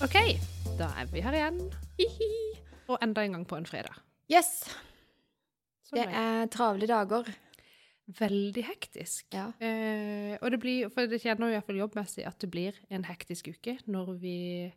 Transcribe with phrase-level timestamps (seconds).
[0.00, 0.16] OK,
[0.78, 1.58] da er vi her igjen.
[2.90, 3.98] Og enda en gang på en fredag.
[4.32, 4.64] Yes.
[5.86, 7.28] Sånn Det er travle dager.
[8.18, 9.26] veldig hektisk.
[9.30, 9.52] Ja.
[9.62, 13.52] Eh, og det blir, for det kjenner jo iallfall jobbmessig at det blir en hektisk
[13.52, 14.72] uke når vi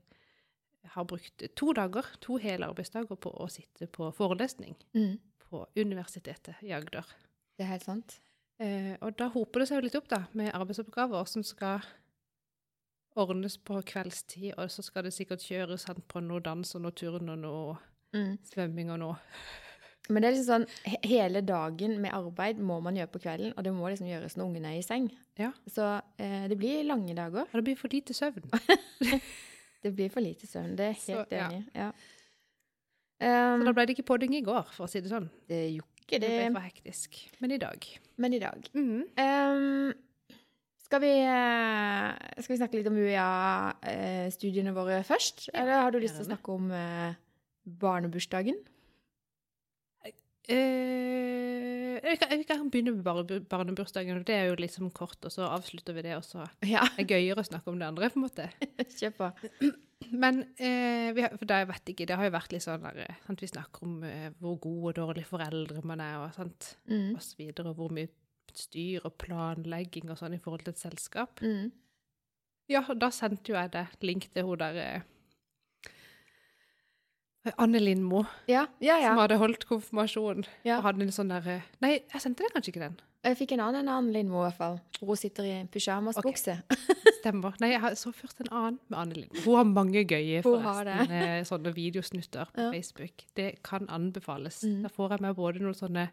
[0.93, 5.17] har brukt to dager, to hele arbeidsdager på å sitte på forelesning Mm.
[5.53, 7.05] På Universitetet i Agder.
[7.57, 8.17] Det er helt sant.
[8.61, 11.81] Eh, og da hoper det seg jo litt opp da, med arbeidsoppgaver som skal
[13.19, 16.95] ordnes på kveldstid, og så skal det sikkert kjøres han på noe dans og noe
[16.97, 17.75] turn og noe
[18.13, 18.35] Mm.
[18.45, 19.15] svømming og noe.
[20.09, 23.63] Men det er liksom sånn, hele dagen med arbeid må man gjøre på kvelden, og
[23.65, 25.07] det må liksom gjøres når ungene er i seng.
[25.39, 25.51] Ja.
[25.65, 25.87] Så
[26.21, 27.47] eh, det blir lange dager.
[27.49, 28.45] Og det blir for lite søvn.
[29.83, 31.47] Det blir for lite søvn, det er Så, helt ja.
[31.75, 31.87] Ja.
[33.23, 35.29] Så da ble det ikke podding i går, for å si det sånn.
[35.47, 37.19] det gjorde ikke Det det, ble for hektisk.
[37.39, 37.85] Men i dag.
[38.17, 38.69] men i dag.
[38.73, 39.03] Mhm.
[39.17, 39.93] Um,
[40.83, 45.47] skal, vi, eh, skal vi snakke litt om UiA-studiene våre først?
[45.49, 47.15] Ja, Eller har du lyst til å snakke om eh,
[47.65, 48.59] barnebursdagen?
[50.51, 55.47] Eh, vi, kan, begynne med bare barnebursdagen, og det er jo liksom kort, og så
[55.47, 58.19] avslutter vi det, og så Ja, er det gøyere å snakke om det andre, på
[58.19, 58.49] en måte.
[58.99, 59.29] kjør på.
[60.23, 62.83] Men uh, vi har, for det, jeg vet ikke, det har jo vært litt sånn
[62.83, 66.35] der, eh, sant, vi snakker om uh, hvor gode og dårlige foreldre man er, og,
[66.35, 67.15] sant, Mm.
[67.15, 68.11] og så videre, og hvor mye
[68.53, 71.39] styr og planlegging og sånn i forhold til et selskap.
[71.41, 71.71] Mm.
[72.71, 75.03] Ja, da sendte jo jeg det link til hun der
[77.57, 80.45] Anne Lindmo, Ja, ja, som hadde holdt konfirmasjon.
[80.63, 80.77] Ja.
[80.77, 82.99] Og hadde en sånn der eh, Nei, jeg sendte deg kanskje ikke den.
[83.23, 84.79] Jeg fikk en annen enn Anne Lindmo, i hvert fall.
[84.99, 86.55] Hun sitter i pyjamasbukse.
[87.19, 87.53] Stemmer.
[87.59, 89.41] Nei, jeg har- så først en annen med Anne Lindmo.
[89.45, 92.71] Hun har mange gøye forresten, eh, sånne videosnutter på Ja.
[92.71, 93.23] Facebook.
[93.35, 94.63] Det kan anbefales.
[94.63, 94.81] Mm.
[94.83, 96.09] Da får jeg med både noen sånne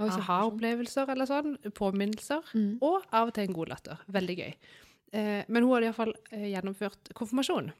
[0.00, 2.78] aha-opplevelser eller sånn, påminnelser, Mm.
[2.80, 3.98] og av og til en god latter.
[4.10, 4.54] Veldig gøy.
[5.12, 7.72] Eh, men hun hadde iallfall gjennomført konfirmasjon,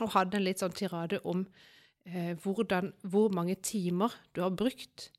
[0.00, 1.44] og hadde en litt sånn tirade om
[2.08, 5.10] eh, hvordan, hvor mange timer du har brukt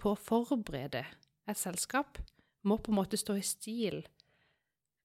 [0.00, 1.04] på å forberede
[1.50, 2.20] et selskap,
[2.62, 4.02] må på en måte stå i stil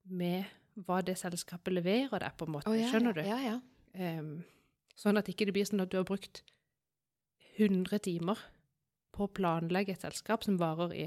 [0.05, 0.45] med
[0.85, 2.69] hva det selskapet leverer deg, på en måte.
[2.69, 3.23] Oh, ja, Skjønner du?
[3.25, 3.55] Ja, ja.
[3.95, 4.43] Um,
[4.99, 6.43] sånn at ikke det blir sånn at du har brukt
[7.55, 8.41] 100 timer
[9.15, 11.05] på å planlegge et selskap som varer i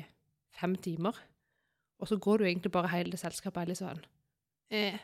[0.56, 1.16] fem timer,
[2.00, 4.00] og så går du egentlig bare hele det selskapet er litt sånn
[4.72, 4.96] eh.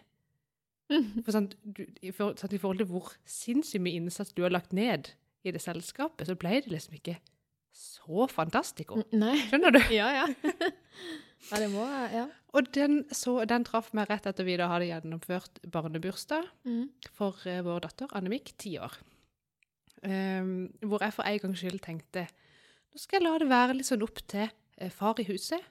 [0.89, 4.53] For sånn, du, i, for, sånn, I forhold til hvor sinnssykt mye innsats du har
[4.53, 5.15] lagt ned
[5.45, 7.19] i det selskapet, så ble det liksom ikke
[7.75, 9.03] så fantastico.
[9.17, 9.37] Nei.
[9.49, 9.81] Skjønner du?
[9.99, 10.27] Ja, ja.
[11.51, 12.29] ja, det må Ja.
[12.55, 16.47] Og den, så, den traff meg rett etter vi da hadde gjennomført barnebursdag.
[16.69, 16.87] Mm.
[17.17, 18.95] for uh, vår datter Annemik, ti år.
[20.05, 22.27] Um, hvor jeg for en gangs skyld tenkte
[22.93, 25.65] nå skal jeg la det være litt sånn opp til uh, far i huset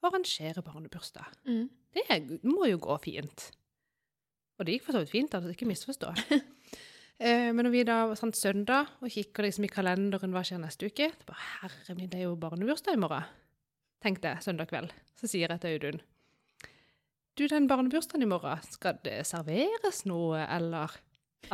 [0.00, 1.34] å arrangere barnebursdag.
[1.44, 1.66] Mm.
[1.92, 3.50] Det må jo gå fint.
[4.62, 6.14] Og det gikk for så vidt fint, altså ikke misforstå.
[7.22, 10.58] Eh, men når vi da var sånn søndag og kikker liksom i kalenderen hva skjer
[10.58, 13.28] neste uke, det bare, herre min, det er jo barnebursdag i morgen,
[14.02, 14.90] tenkte jeg søndag kveld.
[15.20, 16.00] Så sier jeg til Audun,
[17.38, 20.96] du, den barnebursdagen i morgen, skal det serveres noe, eller?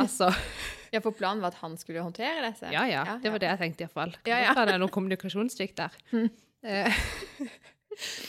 [0.00, 0.30] Altså,
[0.94, 2.72] Ja, for planen var at han skulle håndtere dette?
[2.72, 4.16] ja, ja, det var det jeg tenkte i hvert fall.
[4.30, 4.54] Ja, ja.
[4.54, 6.00] Ja, Det er noe kommunikasjonssvikt der.
[6.14, 6.30] Mm.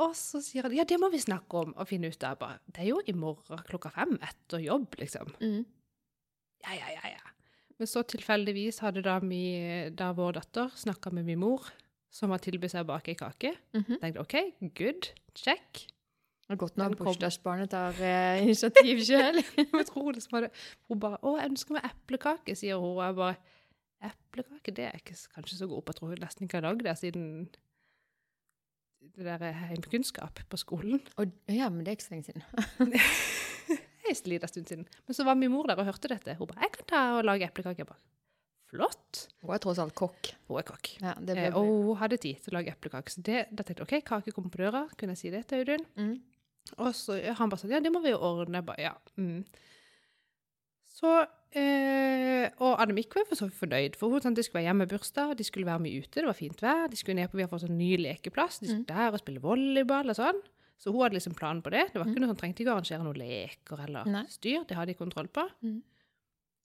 [0.00, 2.38] Og så sier han, ja, det må vi snakke om og finne ut av.
[2.40, 5.34] Bare, det er jo i morgen klokka fem etter jobb, liksom.
[5.42, 5.60] Mm.
[6.64, 7.34] Ja, ja, ja, ja.
[7.80, 9.44] Men så tilfeldigvis hadde da, mi,
[9.96, 11.68] da vår datter snakket med min mor,
[12.12, 13.54] som har tilbudt seg å bake ei kake.
[13.76, 14.00] Mhm.
[14.02, 15.86] Tenkte, ok, good, check.
[16.50, 19.38] Det er godt når bursdagsbarnet tar eh, initiativ sjøl.
[19.62, 22.96] Hun bare, å, jeg ønsker meg eplekake, sier hun.
[22.96, 23.36] Og jeg bare,
[24.10, 25.92] eplekake, det er jeg ikke kanskje så god på.
[25.92, 27.28] Jeg tror hun nesten ikke har lagd det siden
[29.00, 31.00] det der heimkunnskap på skolen.
[31.48, 32.44] ja, men det er ikke så lenge siden.
[34.10, 34.86] En liten stund siden.
[35.06, 36.34] Men så var min mor der og hørte dette.
[36.34, 37.84] Hun bare, jeg kan ta og lage eplekake.
[37.84, 37.86] Jeg
[38.70, 39.26] flott.
[39.42, 40.32] Hun er tross alt kokk.
[40.48, 40.90] Hun er kokk.
[41.02, 43.12] Ja, det Eh, og hun hadde tid til å lage eplekake.
[43.12, 44.84] Så det, da tenkte jeg, ok, kake kommer på døra.
[44.98, 45.86] Kunne jeg si det til Audun?
[45.96, 46.18] mm.
[46.76, 48.60] Og så han bare sa ja, det må vi jo ordne.
[48.60, 48.92] Jeg bare, ja.
[49.16, 49.44] Mm.
[50.86, 51.26] Så,
[51.58, 54.86] eh, og Annemik var for så vidt fornøyd, for hun sånn, de skulle være hjemme
[54.86, 57.36] i bursdag, de skulle være med ute, det var fint vær, de skulle ned på,
[57.40, 58.90] vi har fått sånn ny lekeplass, de skulle Mm.
[58.94, 60.40] der og spille volleyball og sånn.
[60.80, 61.92] Så hun hadde liksom planen på det.
[61.92, 62.24] Det var ikke Mm.
[62.24, 64.24] noe sånn, trengte ikke å arrangere noen leker eller Nei.
[64.26, 65.48] styr, det hadde de kontroll på.
[65.62, 65.82] Mm.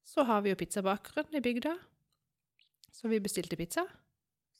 [0.06, 1.78] Så har vi jo pizzabakeren i bygda,
[2.94, 3.86] så vi bestilte pizza.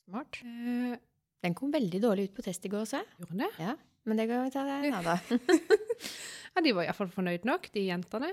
[0.10, 0.42] Smart.
[0.44, 0.98] Eh,
[1.44, 3.06] Den kom veldig dårlig ut på test i går, så jeg.
[3.20, 3.52] gjorde den det?
[3.60, 3.76] Ja,
[4.06, 5.20] men det kan vi ta det en annen dag.
[6.56, 8.32] Ja, de var iallfall fornøyd nok, de jentene.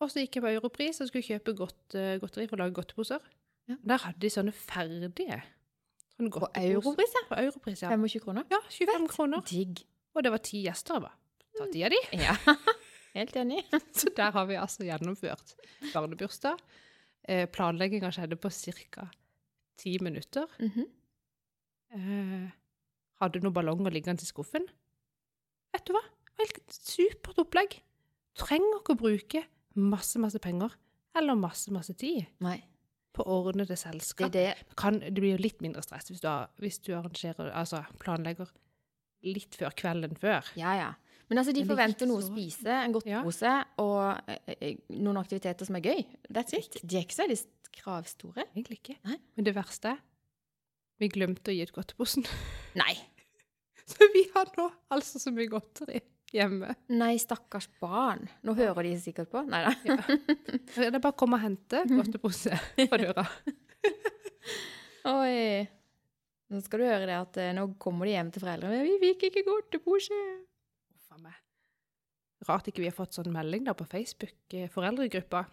[0.00, 2.76] Og så gikk jeg på Europris og skulle kjøpe godt, eh, godteri for å lage
[2.78, 3.24] godteposer.
[3.68, 3.76] Ja.
[3.92, 5.42] Der hadde de sånne ferdige
[6.16, 7.22] Sånn På europris, ja.
[7.28, 7.88] På europris, ja.
[7.94, 8.44] 25 kroner.
[8.52, 9.44] Ja, 25 kroner.
[9.48, 9.84] Digg.
[10.14, 11.00] Og det var ti gjester.
[11.00, 11.14] Bare,
[11.56, 12.00] ta av de.
[12.18, 12.34] Ja,
[13.18, 13.62] helt enig.
[13.96, 15.54] Så der har vi altså gjennomført
[15.94, 16.60] barnebursdag.
[17.28, 19.06] Eh, planlegginga skjedde på ca.
[19.80, 20.46] ti minutter.
[20.60, 20.88] Mhm.
[21.90, 22.50] Eh,
[23.20, 24.66] hadde noen ballonger liggende i skuffen.
[25.72, 26.02] Vet du hva?
[26.40, 27.80] Helt supert opplegg.
[28.36, 29.42] Trenger ikke å bruke
[29.82, 30.74] masse, masse penger
[31.18, 32.58] eller masse, masse tid Nei,
[33.16, 34.32] på ordnede det selskap.
[34.32, 34.54] det.
[34.78, 38.50] Kan, det blir jo litt mindre stress hvis du, har, hvis du arrangerer, altså planlegger
[39.26, 40.46] litt før kvelden før.
[40.56, 40.90] Ja, ja.
[41.30, 43.50] Men altså, de Men er forventer noe å spise, en godtepose
[43.82, 46.00] og eh, eh, noen aktiviteter som er gøy.
[46.32, 46.80] That's it.
[46.82, 47.40] De er ikke så veldig
[47.76, 48.46] kravstore.
[48.54, 48.96] Egentlig ikke.
[49.06, 49.18] Nei.
[49.38, 50.00] Men det verste er
[51.00, 52.26] vi glemte å gi ut godteposen.
[52.80, 52.92] Nei.
[53.90, 55.98] Så vi har nå altså så mye godteri
[56.34, 56.74] hjemme.
[56.92, 58.26] Nei, stakkars barn.
[58.46, 59.42] Nå hører de sikkert på.
[59.48, 59.74] Nei da.
[59.88, 59.96] Ja.
[60.70, 63.24] Det er bare å komme og hente godtepose på døra.
[65.10, 65.66] Oi.
[66.50, 68.82] Nå skal du høre det at eh, nå kommer de hjem til foreldrene.
[68.82, 70.18] 'Vi fikk ikke godtepose'.
[70.96, 71.38] Uff a meg.
[72.48, 75.44] Rart ikke vi har fått sånn melding da på Facebook, eh, foreldregruppa.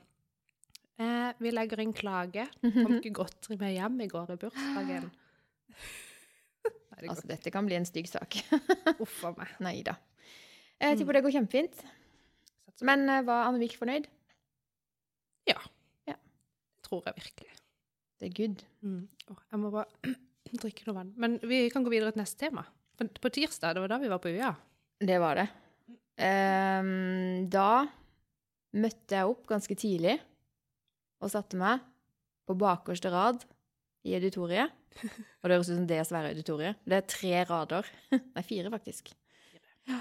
[0.97, 2.47] Eh, vi legger inn klage.
[2.63, 5.09] Kom ikke godteri med hjem i går i bursdagen.
[6.97, 8.39] Det Altså, dette kan bli en stygg sak.
[9.03, 9.51] uff a meg.
[9.61, 9.93] Nei da.
[10.81, 11.83] Jeg tipper det går kjempefint.
[12.85, 14.07] Men eh, var Annemik fornøyd?
[15.49, 15.59] Ja.
[16.87, 17.53] tror jeg virkelig.
[18.17, 18.63] Det er good.
[18.81, 19.07] Mm.
[19.51, 20.13] Jeg må bare
[20.63, 21.13] drikke noe vann.
[21.19, 22.63] Men vi kan gå videre til neste tema.
[22.97, 24.53] På, på tirsdag, det var da vi var på UiA.
[24.97, 25.47] Det var det.
[26.17, 27.85] Um, da
[28.77, 30.15] møtte jeg opp ganske tidlig
[31.21, 31.83] og satte meg
[32.47, 33.45] på bakerste rad
[34.07, 34.73] i auditoriet.
[35.41, 36.79] Og det høres ut som det svære auditoriet.
[36.87, 37.89] Det er tre rader.
[38.35, 39.11] Nei, fire, faktisk.
[39.89, 39.99] Ja.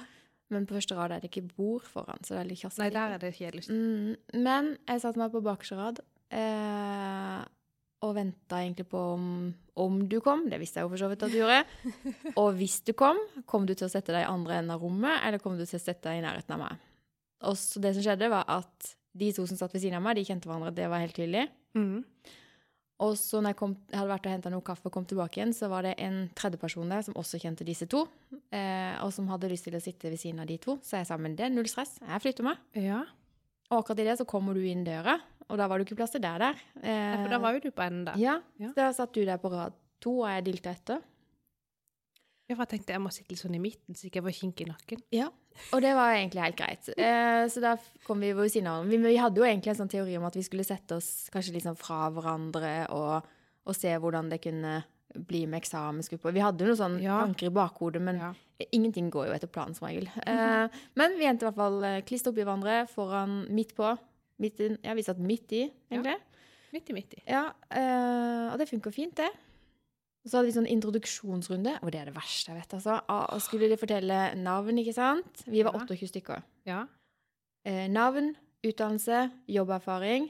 [0.54, 2.84] Men på første rad er det ikke bord foran, så det er litt kjassete.
[2.84, 3.66] Nei, der er det kjedelig.
[3.66, 6.02] Mm, men jeg satte meg på bakerste rad
[6.38, 7.40] eh,
[8.06, 9.26] og venta egentlig på om,
[9.82, 10.44] om du kom.
[10.50, 11.62] Det visste jeg jo for så vidt at du gjorde.
[12.42, 13.18] Og hvis du kom,
[13.50, 15.80] kom du til å sette deg i andre enden av rommet, eller kom du til
[15.80, 16.86] å sette deg i nærheten av meg?
[17.50, 20.18] Og så det som skjedde, var at de to som satt ved siden av meg,
[20.18, 20.74] de kjente hverandre.
[20.76, 21.46] Det var helt tydelig.
[21.76, 22.04] Mm.
[23.04, 25.36] Og så når jeg, kom, jeg hadde vært og henta noe kaffe og kom tilbake
[25.36, 28.06] igjen, så var det en tredje person der som også kjente disse to,
[28.56, 30.78] eh, og som hadde lyst til å sitte ved siden av de to.
[30.82, 32.56] Så jeg sa men det er null stress, jeg flytter meg.
[32.80, 33.02] Ja.
[33.68, 35.18] Og akkurat i det så kommer du inn døra,
[35.50, 36.56] og da var det ikke plass til deg der.
[36.80, 38.16] Eh, ja, for da var jo du på enden der.
[38.22, 38.70] Ja, Ja.
[38.72, 41.04] så da satt du der på rad to, og jeg dilta etter.
[42.46, 44.36] Ja, for jeg tenkte jeg må sitte litt sånn i midten, så ikke jeg får
[44.38, 45.00] kink i nakken.
[45.14, 45.26] Ja.
[45.74, 46.90] Og det var egentlig helt greit.
[47.06, 47.72] Eh, så da
[48.06, 49.10] kom vi ved siden av hverandre.
[49.10, 51.66] Vi, hadde jo egentlig en sånn teori om at vi skulle sette oss kanskje litt
[51.66, 53.26] sånn fra hverandre og,
[53.66, 54.78] og se hvordan det kunne
[55.26, 56.34] bli med eksamensgrupper.
[56.36, 57.18] Vi hadde jo noen sånne Ja.
[57.24, 58.32] tanker i bakhodet, men Ja.
[58.70, 60.06] ingenting går jo etter planen som regel.
[60.26, 63.90] Eh, men vi endte i hvert fall klistra klistret oppi hverandre foran, midt på.
[64.38, 66.18] Midt inn, ja, vi satt midt i, egentlig.
[66.74, 67.22] Midt i, midt i.
[67.26, 69.30] Ja, eh, og det funker fint, det.
[70.26, 72.96] Og så hadde vi sånn introduksjonsrunde, og det er det verste jeg vet, altså.
[73.14, 75.44] Og skulle de fortelle navn, ikke sant?
[75.46, 75.84] Vi var Ja.
[75.86, 76.42] 28 stykker.
[76.66, 76.80] Ja.
[77.64, 78.32] Eh, navn,
[78.66, 80.26] utdannelse, jobberfaring,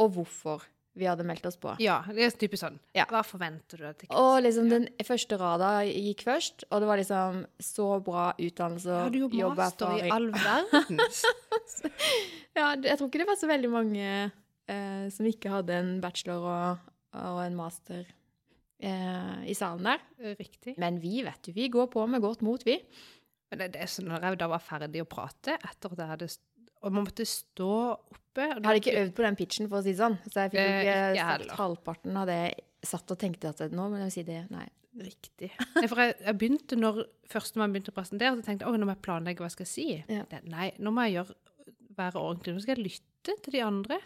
[0.00, 0.64] og hvorfor
[0.96, 1.74] vi hadde meldt oss på.
[1.78, 2.78] ja, det er typisk sånn.
[2.96, 3.04] Ja.
[3.04, 3.84] Hva forventer du?
[3.84, 8.88] jeg Og liksom den første rada gikk først, og det var liksom så bra utdannelse
[8.88, 10.98] og hadde jo master i all verden.
[12.56, 14.06] Ja, jeg tror ikke det var så veldig mange
[14.72, 16.78] eh, som ikke hadde en bachelor og,
[17.12, 18.06] og en master
[18.80, 20.04] eh, i salen der.
[20.38, 20.76] Riktig.
[20.82, 22.78] Men vi, vet du, vi går på med godt mot, vi.
[23.50, 26.12] Men det, det er sånn, når jeg da var ferdig å prate, etter at jeg
[26.12, 26.30] hadde
[26.82, 29.94] Og man måtte stå oppe Jeg hadde ikke øvd på den pitchen, for å si
[29.94, 30.18] det sånn.
[30.26, 33.86] Så jeg fikk Eh, ikke sagt halvparten av det jeg satt og tenkte at nå
[33.90, 34.42] må jeg si det.
[34.52, 34.66] Nei.
[34.96, 35.50] Riktig.
[35.76, 38.72] Nei, for jeg, jeg begynte når først når man begynte å presentere, så tenkte jeg
[38.72, 39.86] at nå må jeg planlegge hva jeg skal si.
[40.08, 40.22] Ja.
[40.30, 41.36] Det, nei, nå må jeg gjøre,
[41.98, 42.54] være ordentlig.
[42.56, 43.98] Nå skal jeg lytte til de andre,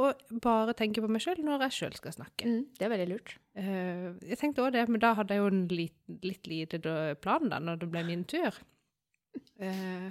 [0.00, 2.48] og bare tenke på meg sjøl når jeg sjøl skal snakke.
[2.48, 3.36] Mm, det er veldig lurt.
[3.58, 6.80] Eh, jeg tenkte også det, men da hadde jeg jo en litt, litt lite
[7.22, 8.58] plan da, når det ble min tur.
[9.62, 10.10] Eh,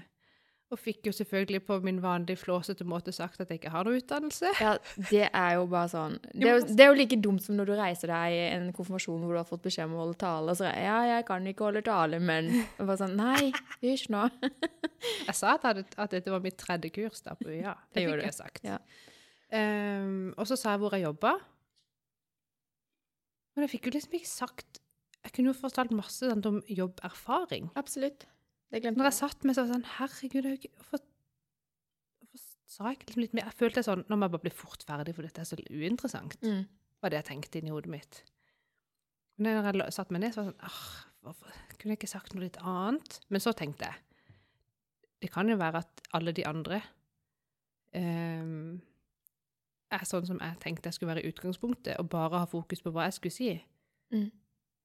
[0.70, 3.98] og fikk jo selvfølgelig på min vanlige flåsete måte sagt at jeg ikke har noe
[3.98, 4.52] utdannelse.
[4.62, 4.76] Ja,
[5.10, 7.72] det er jo bare sånn Det er jo, det er jo like dumt som når
[7.72, 10.54] du reiser deg i en konfirmasjon hvor du har fått beskjed om å holde tale,
[10.54, 13.50] og så er Ja, jeg kan ikke holde tale, men og bare sånn Nei,
[13.82, 14.28] hysj nå.
[15.30, 17.72] Jeg sa at, hadde, at dette var mitt tredje kurs da på UiA.
[17.96, 18.66] Det Det fikk jeg sagt.
[18.68, 18.78] Ja.
[19.50, 21.38] Um, og så sa jeg hvor jeg jobba.
[23.56, 24.82] Men jeg fikk jo liksom ikke sagt
[25.24, 27.72] Jeg kunne jo fortalt masse om jobberfaring.
[27.80, 28.28] Absolutt.
[28.70, 31.00] Det glemte Når jeg satt med så var sånn Herregud, jeg, har ikke- hvorfor,
[32.70, 33.48] sa jeg liksom litt mer?
[33.50, 36.38] Jeg følte sånn Nå må jeg bare bli fort ferdig, for dette er så uinteressant.
[36.44, 36.68] Mm.
[37.02, 38.24] var det jeg tenkte inni hodet mitt.
[39.38, 42.10] Men når jeg satte meg ned, så var det sånn ah, Hvorfor kunne jeg ikke
[42.12, 43.20] sagt noe litt annet?
[43.30, 43.96] Men så tenkte jeg
[45.22, 46.82] Det kan jo være at alle de andre
[47.96, 48.82] um,
[49.92, 52.92] er sånn som jeg tenkte jeg skulle være i utgangspunktet, og bare ha fokus på
[52.94, 53.50] hva jeg skulle si.
[54.14, 54.32] Mm.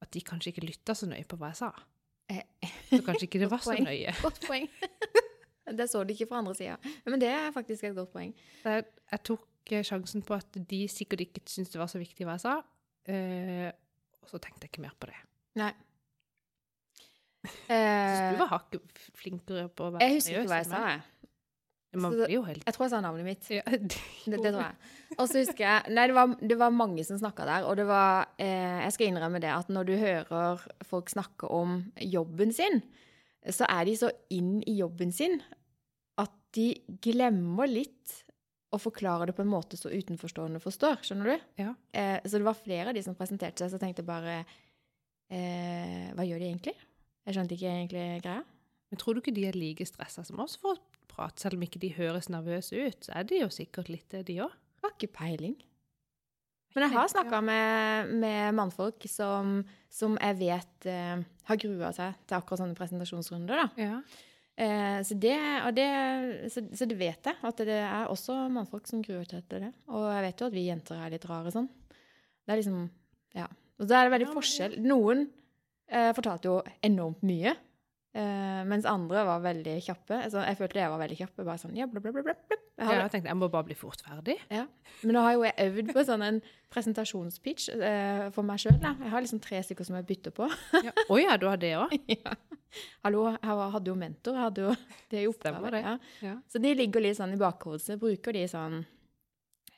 [0.03, 1.71] at de kanskje ikke lytta så nøye på hva jeg sa.
[2.31, 4.12] Så kanskje ikke det var så nøye.
[4.25, 4.69] Godt poeng.
[5.78, 6.76] det så du ikke fra andre sida.
[7.07, 8.35] Men det er faktisk et godt poeng.
[8.64, 12.26] Jeg, jeg tok eh, sjansen på at de sikkert ikke syntes det var så viktig
[12.28, 12.54] hva jeg sa.
[13.09, 13.73] eh,
[14.25, 15.19] og så tenkte jeg ikke mer på det.
[15.61, 15.73] Nei.
[17.69, 21.02] Eh, du var hakket flinkere på å være jeg husker ikke hva jeg sa, jeg.
[22.01, 23.49] Man blir jo helt Jeg tror jeg sa navnet mitt.
[23.57, 24.93] ja, Det, det tror jeg.
[25.19, 27.87] Og så husker jeg Nei, det var, det var mange som snakka der, og det
[27.89, 32.83] var eh, Jeg skal innrømme det at når du hører folk snakke om jobben sin,
[33.53, 35.41] så er de så inn i jobben sin
[36.21, 36.71] at de
[37.05, 38.21] glemmer litt
[38.75, 41.03] å forklare det på en måte så utenforstående forstår.
[41.07, 41.47] Skjønner du?
[41.63, 41.75] Ja.
[41.95, 44.41] Eh, så det var flere av de som presenterte seg, så jeg tenkte bare
[45.31, 46.75] eh, Hva gjør de egentlig?
[47.25, 48.43] Jeg skjønte ikke egentlig greia.
[48.91, 51.64] Men tror du ikke de er like stressa som oss for å prate, selv om
[51.66, 53.06] ikke de høres nervøse ut?
[53.06, 54.52] Så er de jo sikkert litt det, de òg.
[54.85, 55.56] Har ikke peiling.
[56.75, 59.61] Men jeg har snakka med, med mannfolk som,
[59.92, 63.68] som jeg vet eh, har grua seg til akkurat sånne presentasjonsrunder.
[63.78, 64.00] Ja.
[64.54, 65.37] Eh, så, det,
[65.78, 65.87] det,
[66.50, 69.71] så, så det vet jeg, at det er også mannfolk som gruer seg til det.
[69.90, 71.71] Og jeg vet jo at vi jenter er litt rare sånn.
[72.44, 72.85] Det er liksom
[73.38, 73.47] Ja.
[73.75, 74.75] Og så er det veldig forskjell.
[74.87, 75.25] Noen
[75.90, 77.54] eh, fortalte jo enormt mye.
[78.14, 80.18] Eh, mens andre var veldig kjappe.
[80.26, 81.35] Altså, jeg følte jeg var veldig kjapp.
[81.40, 82.35] Bare sånn, ja, bla, bla, bla, bla.
[82.49, 84.38] Jeg Ja, jeg tenkte jeg må bare bli fort ferdig.
[84.50, 84.66] ja.
[85.02, 86.40] Men nå har jo jeg øvd på sånn en
[86.75, 88.78] presentasjonspitch uh, for meg sjøl.
[88.83, 90.49] Jeg har liksom tre stykker som jeg bytter på.
[90.83, 90.94] Ja.
[91.09, 91.94] Oh, ja, du har det òg?
[92.18, 92.35] ja.
[93.06, 94.35] Hallo, jeg hadde jo mentor.
[94.38, 94.73] Jeg hadde jo
[95.12, 95.75] det i oppgave.
[95.78, 95.99] Ja.
[96.25, 96.38] Ja.
[96.50, 97.85] Så de ligger litt sånn i bakhodet.
[97.85, 98.80] Så bruker de sånn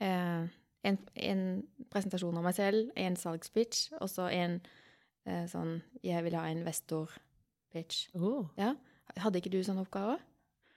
[0.00, 0.46] uh,
[0.86, 1.44] en, en
[1.92, 4.60] presentasjon av meg selv, en salgspitch, og så en
[5.26, 6.62] eh, sånn Jeg vil ha en
[7.76, 8.08] investor-pitch.
[8.14, 8.48] Oh,
[9.16, 10.18] Hadde ikke du sånn oppgave?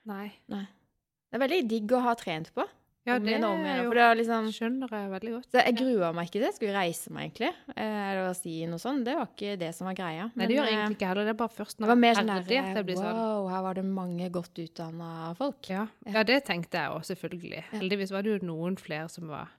[0.10, 0.32] nei.
[0.50, 2.65] Det er veldig digg å ha trent på.
[3.08, 5.56] Ja, det om jo det liksom Skjønner jeg veldig godt.
[5.56, 6.50] Jeg grua meg ikke til det.
[6.50, 7.50] Jeg skulle reise meg, egentlig.
[7.74, 9.06] Eh, Eller si noe sånt.
[9.08, 10.27] Det var ikke det som var greia.
[10.36, 11.29] Nei, det gjør eh, egentlig ikke heller.
[11.29, 13.63] Det er bare først det når var mer sånn at jeg blir sånn Wow, her
[13.65, 15.72] var det mange godt utdanna folk.
[15.72, 15.86] ja.
[16.06, 17.63] ja, det tenkte jeg òg, selvfølgelig.
[17.63, 17.77] Ja.
[17.77, 19.56] Heldigvis var det jo noen flere som var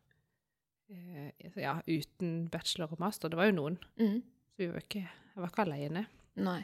[0.92, 1.32] eh,
[1.64, 3.32] ja, uten bachelor og master.
[3.32, 3.80] Det var jo noen.
[3.98, 4.20] Mm.
[4.52, 6.04] Så vi var ikke, jeg var ikke alene.
[6.40, 6.60] Nei.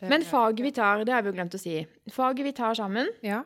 [0.00, 1.86] Men faget vi tar, det har vi jo glemt å si.
[2.10, 3.42] Faget vi tar sammen, Ja,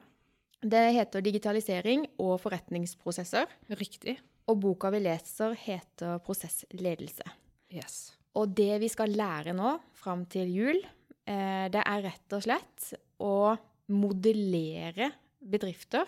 [0.63, 3.47] det heter digitalisering og forretningsprosesser.
[3.71, 4.19] riktig.
[4.49, 7.25] Og boka vi leser, heter prosessledelse.
[7.73, 8.13] Yes.
[8.35, 10.79] Og det vi skal lære nå, fram til jul,
[11.27, 13.57] eh, det er rett og slett å
[13.89, 15.11] modellere
[15.43, 16.07] bedrifter.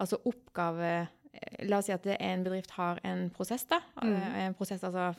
[0.00, 0.90] Altså oppgave
[1.32, 3.80] eh, La oss si at en bedrift har en prosess, da.
[4.02, 4.14] Mm.
[4.14, 5.14] Eh, En prosess, altså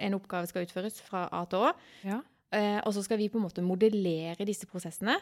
[0.00, 1.72] en oppgave skal utføres fra A til Å.
[2.06, 2.20] Ja.
[2.52, 5.16] Eh, og så skal vi på en måte modellere disse prosessene.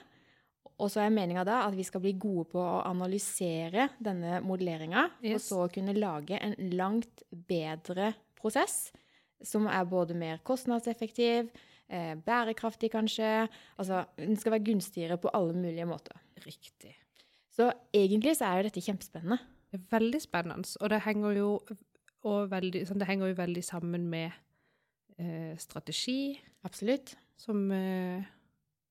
[0.78, 5.08] Og så er meninga da at vi skal bli gode på å analysere denne modelleringa,
[5.22, 5.50] Yes.
[5.50, 8.92] og så kunne lage en langt bedre prosess,
[9.42, 11.50] som er både mer kostnadseffektiv,
[11.88, 13.48] eh, bærekraftig kanskje.
[13.78, 16.14] Altså, den skal være gunstigere på alle mulige måter.
[16.46, 16.94] Riktig.
[17.50, 19.38] Så egentlig så er jo dette kjempespennende.
[19.72, 21.60] Det er veldig spennende, og det henger jo,
[22.24, 24.30] og veldig, sånn, det henger jo veldig sammen med
[25.18, 27.16] eh, strategi, Absolutt.
[27.36, 28.24] som eh,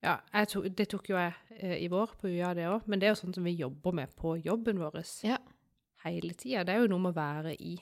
[0.04, 3.08] Ja, tok, det tok jo jeg eh, i vår på UiA, det òg, men det
[3.08, 5.38] er jo sånn som vi jobber med på jobben vår Ja.
[6.06, 6.64] hele tida.
[6.64, 7.78] Det er jo noe med å være i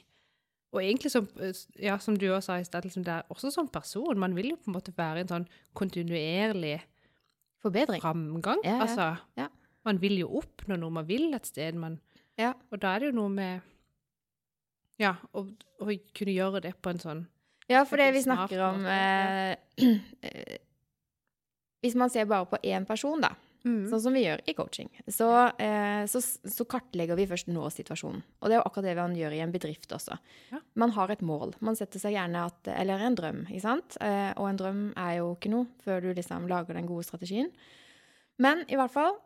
[0.74, 3.52] Og egentlig som, eh, ja, som du også sa i stad, liksom, det er også
[3.54, 4.18] som person.
[4.20, 6.82] Man vil jo på en måte være i en sånn kontinuerlig
[7.64, 8.02] Forbedring.
[8.02, 8.60] framgang.
[8.64, 8.82] Ja, ja.
[8.82, 9.48] Altså, Ja.
[9.86, 12.00] man vil jo oppnå noe man vil et sted, man
[12.38, 12.54] Ja.
[12.72, 13.62] Og da er det jo noe med
[15.00, 15.48] Ja, å
[16.14, 17.28] kunne gjøre det på en sånn
[17.72, 19.56] Ja, for det vi snakker om eh,
[21.86, 23.32] Hvis man ser bare på én person, da,
[23.66, 25.28] sånn som vi gjør i coaching, så,
[25.62, 28.24] eh, så, så kartlegger vi først nå-situasjonen.
[28.42, 30.18] Og det er jo akkurat det man gjør i en bedrift også.
[30.54, 30.62] Ja.
[30.82, 31.54] Man har et mål.
[31.66, 33.98] Man setter seg gjerne at Eller en drøm, ikke sant?
[34.02, 37.50] Eh, og en drøm er jo ikke noe før du liksom lager den gode strategien.
[38.42, 39.18] Men i hvert fall,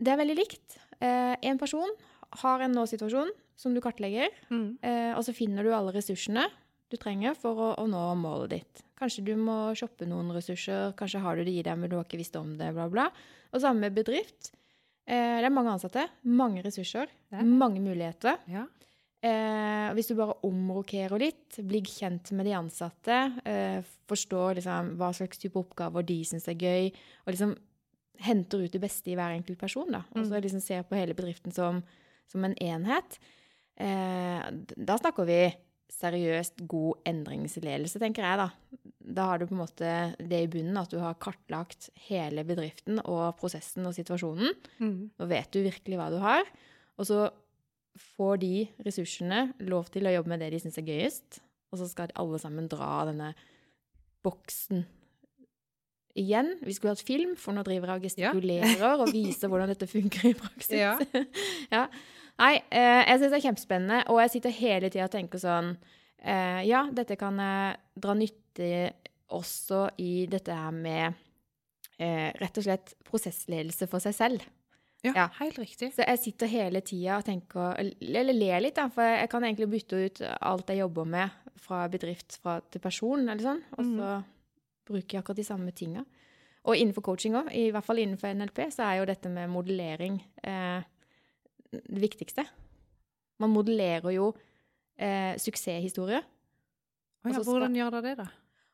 [0.00, 0.78] det er veldig likt.
[1.00, 1.96] Eh, en person
[2.42, 4.32] har en nå-situasjon som du kartlegger.
[4.52, 4.68] Mm.
[4.80, 6.48] Eh, og så finner du alle ressursene
[6.92, 8.82] du trenger for å, å nå målet ditt.
[9.00, 12.04] Kanskje du må shoppe noen ressurser, kanskje har du det i deg, men du har
[12.06, 13.08] ikke visst om det, bla, bla.
[13.52, 14.52] Og samme med bedrift.
[15.08, 18.38] Eh, det er mange ansatte, mange ressurser, er mange muligheter.
[18.52, 18.66] Ja.
[19.22, 25.10] Eh, hvis du bare omrokerer litt, blir kjent med de ansatte, eh, forstår liksom hva
[25.14, 26.88] slags type oppgaver de syns er gøy,
[27.26, 27.56] og liksom
[28.22, 30.04] henter ut det beste i hver enkelt person, da.
[30.14, 30.42] Og så Mm.
[30.42, 31.82] liksom ser på hele bedriften som,
[32.30, 33.18] som en enhet.
[33.78, 34.42] Eh,
[34.76, 35.40] da snakker vi
[35.92, 38.88] seriøst god endringsledelse, tenker jeg, da.
[39.18, 43.00] Da har du på en måte det i bunnen at du har kartlagt hele bedriften
[43.02, 44.54] og prosessen og situasjonen.
[44.80, 44.98] Mm.
[45.18, 46.48] Nå vet du virkelig hva du har.
[46.98, 47.26] Og så
[48.16, 48.54] får de
[48.86, 51.42] ressursene lov til å jobbe med det de syns er gøyest.
[51.72, 53.32] Og så skal alle sammen dra denne
[54.24, 54.84] boksen
[56.18, 56.54] igjen.
[56.62, 60.32] Vi skulle hatt film, for nå driver jeg og gestikulerer og viser hvordan dette funker
[60.32, 60.76] i praksis.
[60.82, 60.96] Ja.
[61.74, 61.86] Ja.
[62.42, 65.76] Nei, eh, jeg syns det er kjempespennende, og jeg sitter hele tida og tenker sånn
[66.18, 68.70] eh, Ja, dette kan jeg dra nytte
[69.32, 71.14] også i dette her med
[72.02, 74.48] eh, rett og slett prosessledelse for seg selv.
[75.02, 75.28] Ja, Ja.
[75.40, 75.92] helt riktig.
[75.94, 79.70] Så jeg sitter hele tida og tenker Eller ler litt, da, for jeg kan egentlig
[79.72, 81.30] bytte ut alt jeg jobber med
[81.62, 84.12] fra bedrift fra, til person, eller sånn, og så
[84.86, 86.04] bruker jeg akkurat de samme tinga.
[86.66, 90.20] Og innenfor coaching òg, i hvert fall innenfor NLP, så er jo dette med modellering
[90.42, 90.82] eh,
[91.72, 92.44] det viktigste.
[93.42, 94.30] Man modellerer jo
[95.00, 96.22] eh, suksesshistorier.
[97.22, 98.28] Ja, hvordan gjør dere det, da?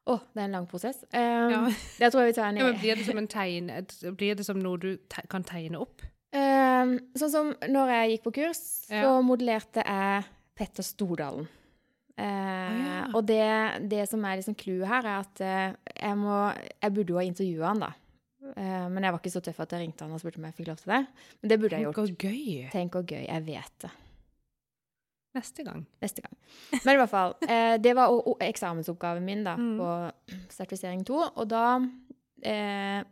[0.09, 1.03] Å, det er en lang prosess.
[1.13, 1.59] Um, Ja.
[2.01, 3.69] Det tror jeg vi tar en Ja, men blir det som en tegn,
[4.17, 6.01] blir det som noe du te kan tegne opp?
[6.33, 10.25] Um, sånn som når jeg gikk på kurs, så modellerte jeg
[10.59, 11.47] Petter Stordalen.
[12.19, 12.25] Eh,
[12.83, 13.03] ja.
[13.15, 13.45] Og det,
[13.93, 16.39] det som er liksom clouet her, er at uh, jeg, må,
[16.83, 17.93] jeg burde jo ha intervjua han, da.
[18.57, 20.55] Eh, men jeg var ikke så tøff at jeg ringte han og spurte om jeg
[20.59, 21.01] fikk lov til det.
[21.43, 22.09] Men det burde jeg Tenk gjort.
[22.09, 22.71] så gøy.
[22.73, 23.25] Tenk og gøy.
[23.29, 23.91] Jeg vet det.
[25.37, 25.83] Neste gang.
[26.03, 26.35] Neste gang.
[26.85, 27.35] Men i hvert fall.
[27.45, 29.77] Eh, det var eksamensoppgaven min da, Mm.
[29.79, 29.89] på
[30.51, 31.19] sertifisering 2.
[31.37, 31.65] Og da
[32.43, 33.03] eh,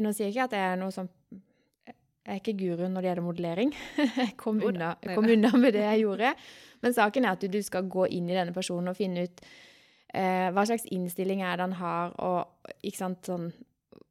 [0.00, 1.10] Nå sier jeg ikke at jeg er noe sånn
[2.24, 3.74] Jeg er ikke guru når det gjelder modellering.
[4.16, 6.30] Jeg kom, unna, jeg kom unna med det jeg gjorde.
[6.80, 9.42] Men saken er at du, du skal gå inn i denne personen og finne ut
[10.14, 13.50] eh, hva slags innstilling er det han har, og ikke sant, sånn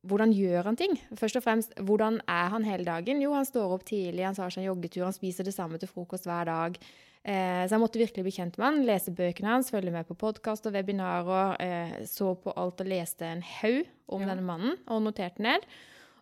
[0.08, 0.98] hvordan gjør han ting?
[1.16, 3.22] Først og fremst, hvordan er han hele dagen?
[3.24, 5.88] Jo, han står opp tidlig, han tar seg en joggetur, han spiser det samme til
[5.92, 6.78] frokost hver dag.
[7.24, 10.18] Eh, så jeg måtte virkelig bli kjent med han, lese bøkene hans, følge med på
[10.20, 11.56] podkast og webinarer.
[11.64, 14.34] Eh, så på alt og leste en haug om Ja.
[14.34, 15.64] denne mannen, og noterte ned.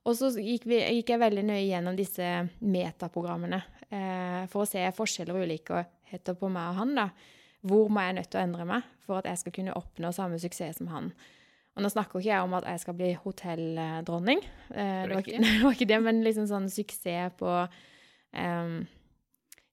[0.05, 2.29] Og så gikk, vi, gikk jeg veldig nøye gjennom disse
[2.61, 3.59] metaprogrammene
[3.91, 6.95] eh, for å se forskjeller og ulikheter på meg og han.
[6.97, 7.09] da.
[7.65, 10.39] Hvor må jeg nødt til å endre meg for at jeg skal kunne oppnå samme
[10.41, 11.11] suksess som han?
[11.81, 14.43] Og nå snakker ikke jeg om at jeg skal bli hotelldronning.
[14.69, 18.75] Eh, det, var ikke, det var ikke det, men liksom sånn suksess på um,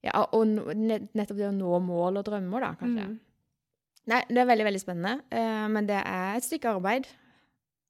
[0.06, 3.06] Ja, og nettopp det å nå mål og drømmer, da, kanskje.
[3.12, 3.18] Mm.
[4.09, 7.11] Nei, det er veldig, veldig spennende, Uh, men det er et stykke arbeid.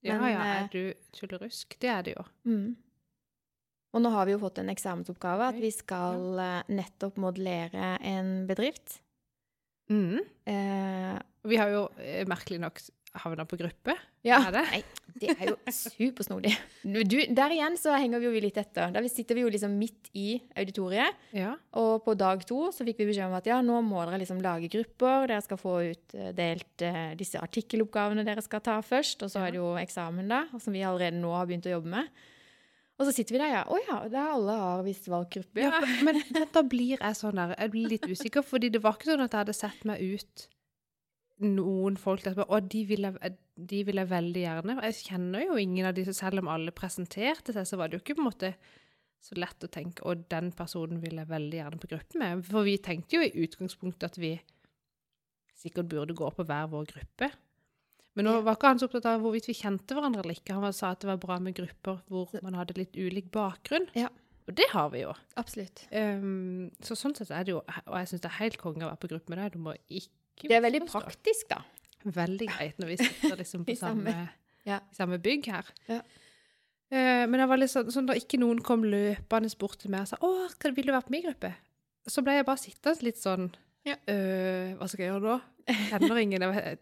[0.03, 1.79] Ja, Men, ja, eh, er du tullerusk?
[1.79, 2.25] Det er det jo.
[2.47, 2.77] Mm.
[3.95, 8.33] Og nå har vi jo fått en eksamensoppgave, at vi skal eh, nettopp modellere en
[8.51, 9.01] bedrift.
[9.91, 10.21] Mm.
[10.45, 11.17] Eh,
[11.49, 12.83] Vi har jo eh, merkelig nok
[13.17, 13.95] havna på gruppe.
[14.27, 14.63] ja, det?
[14.71, 14.81] Nei,
[15.19, 16.53] det er jo supersnodig.
[16.85, 18.93] Du, der igjen så henger vi jo litt etter.
[18.95, 21.55] Der sitter vi jo liksom midt i auditoriet, Ja.
[21.73, 24.43] og på dag to så fikk vi beskjed om at ja, nå må dere liksom
[24.45, 29.47] lage grupper, dere skal få utdelt eh, disse artikkeloppgavene dere skal ta først, og så
[29.47, 32.13] er det jo eksamen da, som vi allerede nå har begynt å jobbe med.
[32.99, 33.65] Og så sitter vi der, ja.
[33.71, 35.63] Å ja, er alle har visst valgt gruppe.
[35.63, 36.19] Ja, for, men
[36.55, 39.33] da blir jeg sånn der, jeg blir litt usikker, fordi det var ikke sånn at
[39.37, 40.49] jeg hadde sett meg ut
[41.45, 43.33] noen folk der, og de vil, jeg,
[43.71, 44.77] de vil jeg veldig gjerne.
[44.89, 48.05] Jeg kjenner jo ingen av disse, selv om alle presenterte seg, så var det jo
[48.05, 48.53] ikke på en måte
[49.23, 52.45] så lett å tenke, og den personen vil jeg veldig gjerne på gruppe med.
[52.47, 54.37] For vi tenkte jo i utgangspunktet at vi
[55.59, 57.33] sikkert burde gå på hver vår gruppe.
[58.19, 60.57] Men nå var ikke han så opptatt av hvorvidt vi kjente hverandre eller ikke.
[60.59, 63.87] Han sa at det var bra med grupper hvor man hadde litt ulik bakgrunn.
[63.99, 64.11] Ja.
[64.49, 65.13] Og det har vi jo.
[65.39, 65.85] Absolutt.
[65.93, 68.89] Um, så sånn sett er det jo, og jeg syns det er helt konge å
[68.89, 69.59] være på gruppe med deg.
[69.59, 70.15] Du må ikke
[70.47, 71.63] Det er veldig praktisk, da.
[72.05, 74.29] Veldig greit når vi sitter liksom på samme-
[74.69, 74.79] ja.
[74.95, 75.67] samme bygg her.
[75.89, 76.01] Ja.
[76.93, 80.07] Uh, men det var litt sånn, sånn da ikke noen kom løpende bort til meg
[80.07, 81.55] og sa 'Å, hva vil du være på min gruppe?'
[82.09, 83.51] Så ble jeg bare sittende litt sånn
[83.85, 83.97] Ja.
[84.09, 85.41] «Øh, Hva skal jeg gjøre nå?
[85.91, 86.41] Kjenner ingen.
[86.41, 86.79] Jeg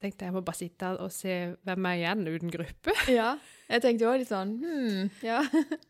[0.00, 2.94] tenkte jeg må bare sitte her og se hvem er igjen uten gruppe.
[3.20, 3.38] Ja.
[3.68, 5.42] Jeg tenkte jo litt sånn hmm, ja.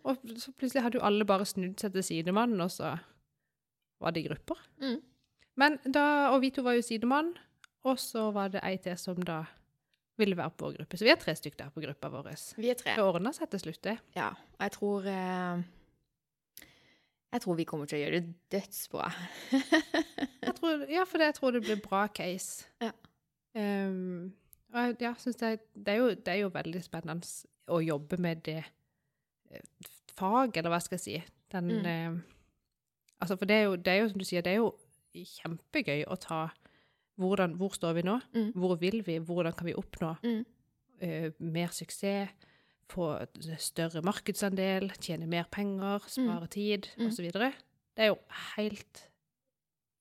[0.05, 2.99] Og så plutselig hadde jo alle bare snudd seg til sidemannen, og så
[4.01, 4.57] var det i grupper.
[4.81, 4.99] Mm.
[5.61, 7.35] Men da, Og vi to var jo sidemann,
[7.85, 9.43] og så var det ei til som da
[10.21, 10.99] ville være på vår gruppe.
[11.01, 12.31] Så vi er tre stykker der på gruppa vår.
[12.61, 12.93] Vi er tre.
[12.97, 13.95] Det ordna seg til slutt, det.
[14.17, 14.27] Ja.
[14.59, 15.63] Og jeg tror eh,
[17.33, 19.07] Jeg tror vi kommer til å gjøre det dødsbra.
[20.43, 22.65] Jeg tror, ja, for det, jeg tror det blir bra case.
[22.83, 22.91] Ja.
[23.55, 24.33] Um,
[24.73, 27.29] og jeg ja, synes det, det, er jo, det er jo veldig spennende
[27.71, 28.65] å jobbe med det
[29.51, 31.17] faget, fag, eller hva skal jeg si.
[31.55, 31.87] Den Mm.
[31.87, 32.21] eh,
[33.21, 34.71] Altså, for det er, jo, det er jo, som du sier, det er jo
[35.15, 36.49] kjempegøy å ta
[37.21, 38.21] hvordan, Hvor står vi nå?
[38.35, 38.53] Mm.
[38.55, 39.19] Hvor vil vi?
[39.19, 40.45] Hvordan kan vi oppnå Mm.
[41.03, 42.29] uh, mer suksess?
[42.91, 43.27] Få
[43.59, 47.07] større markedsandel, tjene mer penger, spare tid, Mm.
[47.07, 47.31] osv.
[47.33, 47.53] Det
[47.97, 48.17] er jo
[48.57, 49.09] helt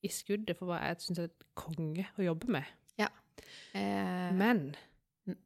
[0.03, 2.63] i skuddet for hva jeg syns er et konge å jobbe med.
[3.73, 4.75] Eh, Men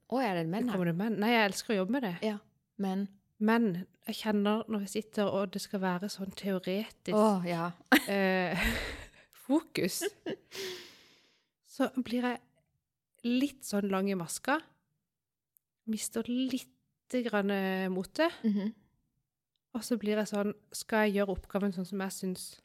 [0.10, 0.84] Å, er det en menn her?
[0.86, 1.10] det?
[1.20, 2.16] Nei, jeg elsker å jobbe med det.
[2.22, 2.38] Ja.
[2.78, 3.08] Men
[3.40, 7.72] Men jeg kjenner når vi sitter og det skal være sånn teoretisk Å, ja.
[8.08, 8.58] eh,
[9.48, 10.02] fokus,
[11.68, 12.40] så blir jeg
[13.28, 14.60] litt sånn lang i maska.
[15.92, 16.70] Mister litt
[17.28, 17.92] grann motet.
[17.94, 18.30] mot det.
[18.44, 18.74] Mhm.
[19.76, 22.60] Og så blir jeg sånn Skal jeg gjøre oppgaven sånn som jeg syns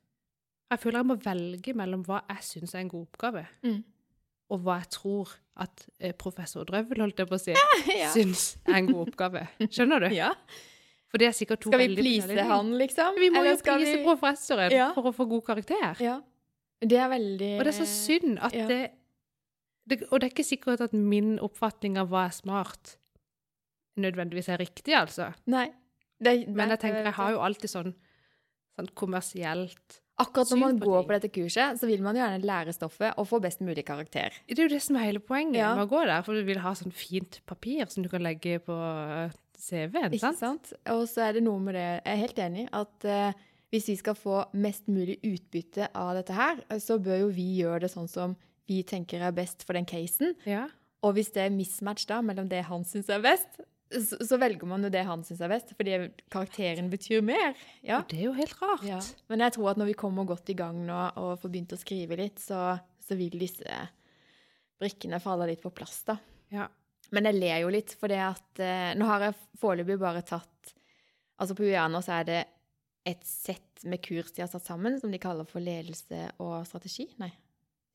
[0.71, 3.83] Jeg føler jeg må velge mellom hva jeg syns er en god oppgave, Mm.
[4.51, 7.53] og hva jeg tror at eh, professor Drøvel, holdt jeg på å si,
[7.99, 8.11] Ja.
[8.13, 9.49] syns er en god oppgave.
[9.69, 10.15] Skjønner du?
[10.23, 10.33] ja.
[11.09, 13.15] For det er sikkert to Skal vi veldig please han, liksom?
[13.17, 14.93] Vi må Eller jo please vi- professoren Ja.
[14.95, 15.97] for å få god karakter.
[16.05, 16.21] Ja.
[16.81, 18.67] Det er veldig Og det er så synd at ja.
[18.71, 18.81] det,
[19.91, 22.97] det Og det er ikke sikkert at min oppfatning av hva er smart,
[23.99, 25.33] nødvendigvis er riktig, altså.
[25.51, 25.69] Nei.
[26.19, 27.93] Det, Men jeg tenker, jeg har jo alltid sånn,
[28.79, 33.15] sånn kommersielt Akkurat når man går på dette kurset, så vil man gjerne lære stoffet
[33.23, 34.35] og få best mulig karakter.
[34.51, 35.69] Det er jo det som er hele poenget Ja.
[35.79, 38.59] med å gå der, for du vil ha sånn fint papir som du kan legge
[38.67, 40.41] på eh, CV-en, Ikke sant?
[40.43, 40.73] sant?
[40.91, 43.33] Og så er det noe med det Jeg er helt enig at eh,
[43.73, 47.49] hvis vi skal få mest mulig utbytte av dette her, eh, så bør jo vi
[47.61, 48.37] gjøre det sånn som
[48.69, 50.35] vi tenker er best for den casen.
[50.49, 50.67] Ja.
[51.05, 54.69] Og hvis det er mismatch da mellom det han syns er best, så, så velger
[54.69, 56.01] man jo det han syns er best, fordi
[56.33, 57.57] karakteren betyr mer.
[57.87, 58.03] Ja.
[58.09, 58.85] Det er jo helt rart.
[58.85, 58.99] Ja.
[59.33, 61.81] Men jeg tror at når vi kommer godt i gang nå og får begynt å
[61.81, 63.79] skrive litt, så, så vil disse
[64.79, 66.19] brikkene falle litt på plass, da.
[66.53, 66.69] Ja.
[67.15, 70.75] Men jeg ler jo litt, for det at eh, Nå har jeg foreløpig bare tatt
[71.41, 72.41] Altså på UiA nå så er det
[73.09, 77.09] et sett med kurs de har satt sammen, som de kaller for ledelse og strategi.
[77.23, 77.31] Nei,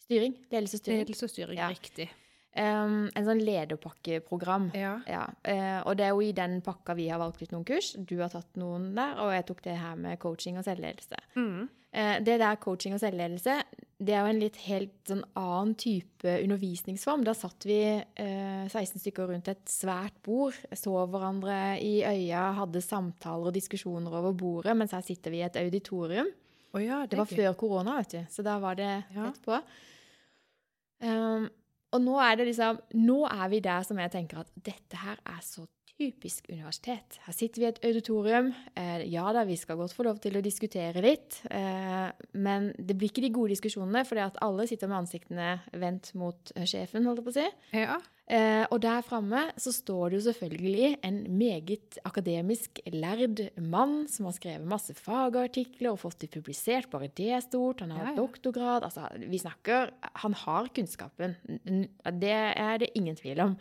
[0.07, 0.35] styring.
[0.51, 1.03] Ledelse og styring.
[1.03, 1.69] Ledelse og styring, Ja.
[1.69, 2.09] riktig.
[2.55, 4.71] Um, en sånn lederpakkeprogram.
[4.77, 4.99] Ja.
[5.09, 7.93] Ja, Uh, og det er jo i den pakka vi har valgt ut noen kurs.
[7.97, 11.17] Du har tatt noen der, og jeg tok det her med coaching og selvledelse.
[11.35, 11.67] Mm.
[11.93, 13.57] Uh, det der coaching og selvledelse,
[14.05, 17.23] det er jo en litt helt sånn annen type undervisningsform.
[17.27, 22.81] Da satt vi eh, 16 stykker rundt et svært bord, så hverandre i øya, hadde
[22.83, 26.29] samtaler og diskusjoner over bordet, mens her sitter vi i et auditorium.
[26.73, 27.37] Oh ja, Det var er gøy.
[27.43, 29.27] før korona, vet du, så da var det Ja.
[29.29, 29.61] etterpå.
[31.03, 31.49] Um,
[31.93, 35.17] og nå er det liksom Nå er vi der som jeg tenker at dette her
[35.27, 35.65] er så
[36.03, 37.17] typisk universitet.
[37.25, 38.51] Her sitter vi i et auditorium.
[38.75, 42.97] Eh, ja da, vi skal godt få lov til å diskutere litt, eh, men det
[42.99, 47.07] blir ikke de gode diskusjonene, fordi at alle sitter med ansiktene vendt mot eh, sjefen,
[47.07, 47.47] holdt jeg på å si.
[47.79, 47.97] Ja.
[48.33, 54.29] Eh, og der framme så står det jo selvfølgelig en meget akademisk lærd mann som
[54.29, 57.83] har skrevet masse fagartikler og fått det publisert, bare det er stort.
[57.83, 58.17] Han har Ja, ja.
[58.21, 58.87] doktorgrad.
[58.87, 59.91] Altså, vi snakker
[60.23, 61.35] Han har kunnskapen.
[62.23, 63.57] Det er det ingen tvil om.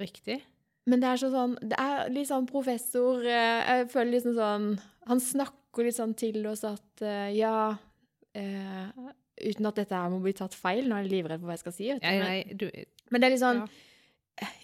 [0.00, 0.42] Riktig.
[0.90, 4.64] Men det er sånn Det er litt sånn professor eh, Jeg føler liksom sånn
[5.10, 7.54] Han snakker litt sånn til oss at eh, ja
[8.34, 8.88] eh,
[9.40, 10.84] Uten at dette her må bli tatt feil.
[10.88, 11.86] Nå er jeg livredd for hva jeg skal si.
[11.96, 12.50] Men-
[13.10, 13.62] men det er litt sånn
[14.42, 14.58] eh,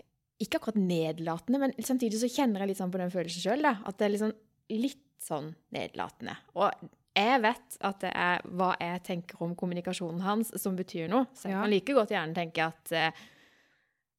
[0.44, 3.78] Ikke akkurat nedlatende, men samtidig så kjenner jeg litt sånn på den følelsen sjøl, da.
[3.88, 4.34] At det er sånn,
[4.68, 6.34] litt sånn nedlatende.
[6.60, 6.70] Og
[7.16, 11.24] jeg vet at det er hva jeg tenker om kommunikasjonen hans, som betyr noe.
[11.32, 11.62] Så jeg Ja.
[11.62, 13.10] kan like godt gjerne tenke at eh,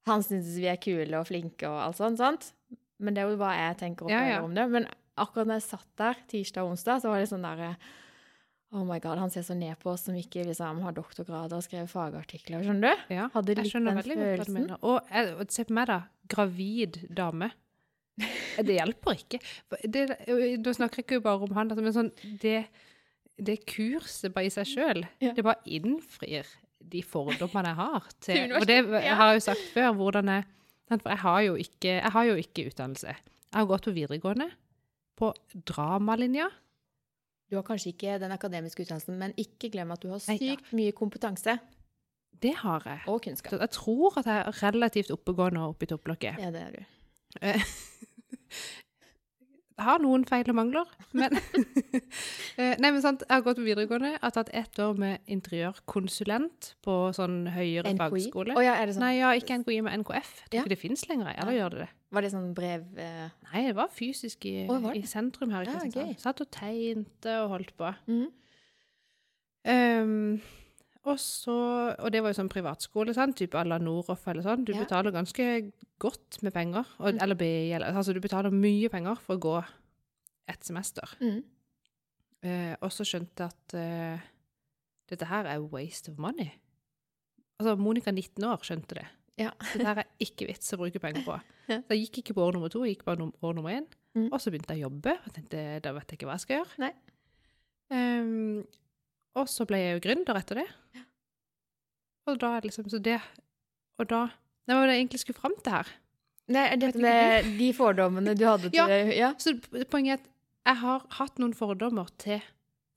[0.07, 2.49] han syns vi er kule og flinke og alt sånt, sant?
[2.99, 4.41] Men det er jo hva jeg tenker og Ja, føler ja.
[4.47, 4.65] om det.
[4.73, 7.75] Men akkurat når jeg satt der tirsdag og onsdag, så var det sånn derre
[8.75, 11.63] Oh my god, han ser så ned på oss som ikke liksom har doktorgrader og
[11.63, 12.65] skrevet fagartikler.
[12.65, 13.13] Skjønner du?
[13.15, 14.65] Ja, Hadde litt den følelsen.
[14.81, 14.97] Og,
[15.39, 16.01] og se på meg, da.
[16.27, 17.47] Gravid dame.
[18.67, 19.39] Det hjelper ikke.
[19.87, 22.57] Da snakker jeg ikke bare om han, altså, men sånn det,
[23.39, 25.31] det kurset bare i seg sjøl, Ja.
[25.37, 26.49] det bare innfrir
[26.91, 28.07] de fordommene jeg har.
[28.27, 30.47] Til og det har jeg jo sagt før, hvordan jeg
[30.87, 33.07] For jeg har jo ikke, jeg har jo ikke utdannelse.
[33.47, 34.45] Jeg har gått på videregående,
[35.19, 35.33] på
[35.67, 36.47] dramalinja.
[37.51, 40.91] Du har kanskje ikke den akademiske utdannelsen, men ikke glem at du har sykt mye
[40.95, 41.57] kompetanse
[42.41, 43.03] Det har jeg.
[43.07, 43.51] og kunnskap.
[43.51, 46.39] Så jeg tror at jeg er relativt oppegående oppi topplokket.
[46.39, 46.83] Ja, det er du.
[49.77, 51.35] Har noen feil og mangler, men
[52.57, 54.15] Eh, Nei, men sant, jeg har gått på videregående.
[54.15, 57.99] Jeg har tatt ett år med interiørkonsulent på sånn høyere NKI?
[58.01, 58.55] fagskole.
[58.57, 59.03] Å ja, det sånn?
[59.05, 60.31] Nei, ja, ikke NKI, men NKF.
[60.41, 60.63] Jeg tror Ja.
[60.65, 61.29] ikke det fins lenger.
[61.37, 61.59] Eller ja.
[61.61, 61.89] gjør det det?
[62.17, 65.03] Var det sånn brev eh, Nei, det var fysisk i, oh, var det?
[65.03, 66.21] i sentrum her i Ja, Kristiansand.
[66.25, 67.93] Satt og tegnte og holdt på.
[68.09, 68.27] mhm.
[69.67, 70.41] Ehm,
[71.07, 71.53] og så,
[71.99, 73.35] og det var jo sånn privatskole, sant?
[73.39, 74.65] type à la Noroff eller sånn.
[74.65, 74.83] Du Ja.
[74.83, 76.85] betaler ganske godt med penger.
[76.99, 77.21] Og, Mm.
[77.23, 79.65] Eller BI, eller altså du betaler mye penger for å gå
[80.47, 81.03] et semester.
[81.21, 81.43] Mm.
[82.43, 84.19] Eh, og så skjønte jeg at eh,
[85.09, 86.51] dette her er waste of money.
[87.59, 89.07] Altså, Monica 19 år skjønte det.
[89.37, 89.51] Ja.
[89.73, 91.39] Dette her er ikke vits å bruke penger på.
[91.69, 91.81] Ja.
[91.81, 93.85] Så jeg gikk ikke på år nummer to, jeg gikk på år nummer én.
[94.15, 94.29] Mm.
[94.31, 96.57] Og så begynte jeg å jobbe, og tenkte da vet jeg ikke hva jeg skal
[96.57, 96.77] gjøre.
[96.79, 96.93] Nei.
[97.91, 98.65] Ehm,
[99.37, 100.67] og så ble jeg jo gründer etter det.
[102.27, 103.19] Og da er det liksom Så det
[103.99, 104.25] Og da
[104.67, 105.87] Hva var det jeg egentlig skulle fram til her?
[106.51, 108.87] Nei, dette med de fordommene du hadde til Ja.
[109.15, 109.29] ja.
[109.39, 109.53] Så
[109.91, 110.27] poenget er at
[110.67, 112.41] jeg har hatt noen fordommer til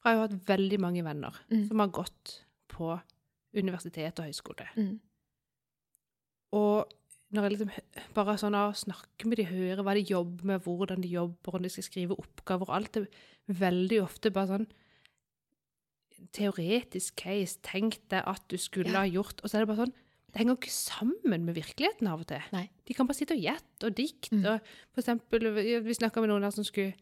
[0.02, 1.66] For jeg har hatt veldig mange venner Mm.
[1.68, 2.94] som har gått på
[3.54, 4.66] universitet og høyskole.
[4.76, 5.00] Mm.
[6.56, 6.88] Og
[7.34, 7.70] når jeg liksom
[8.14, 11.62] bare sånn av snakker med de, hører hva de jobber med, hvordan de jobber, om
[11.62, 13.06] de skal skrive oppgaver, alt er
[13.60, 14.66] veldig ofte bare sånn
[16.32, 19.00] teoretisk case, tenk deg at du skulle Ja.
[19.00, 19.92] ha gjort, og så er det bare sånn,
[20.32, 22.42] det henger ikke sammen med virkeligheten av og til.
[22.52, 22.70] Nei.
[22.86, 24.44] De kan bare sitte og gjette og dikte, Mm.
[24.46, 24.60] og
[24.94, 26.94] for eksempel, vi snakka med noen der som skulle,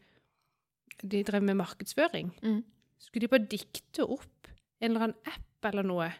[1.07, 2.63] de drev med markedsføring, Mm.
[2.99, 4.47] skulle de bare dikte opp
[4.81, 6.13] en eller annen app eller noe?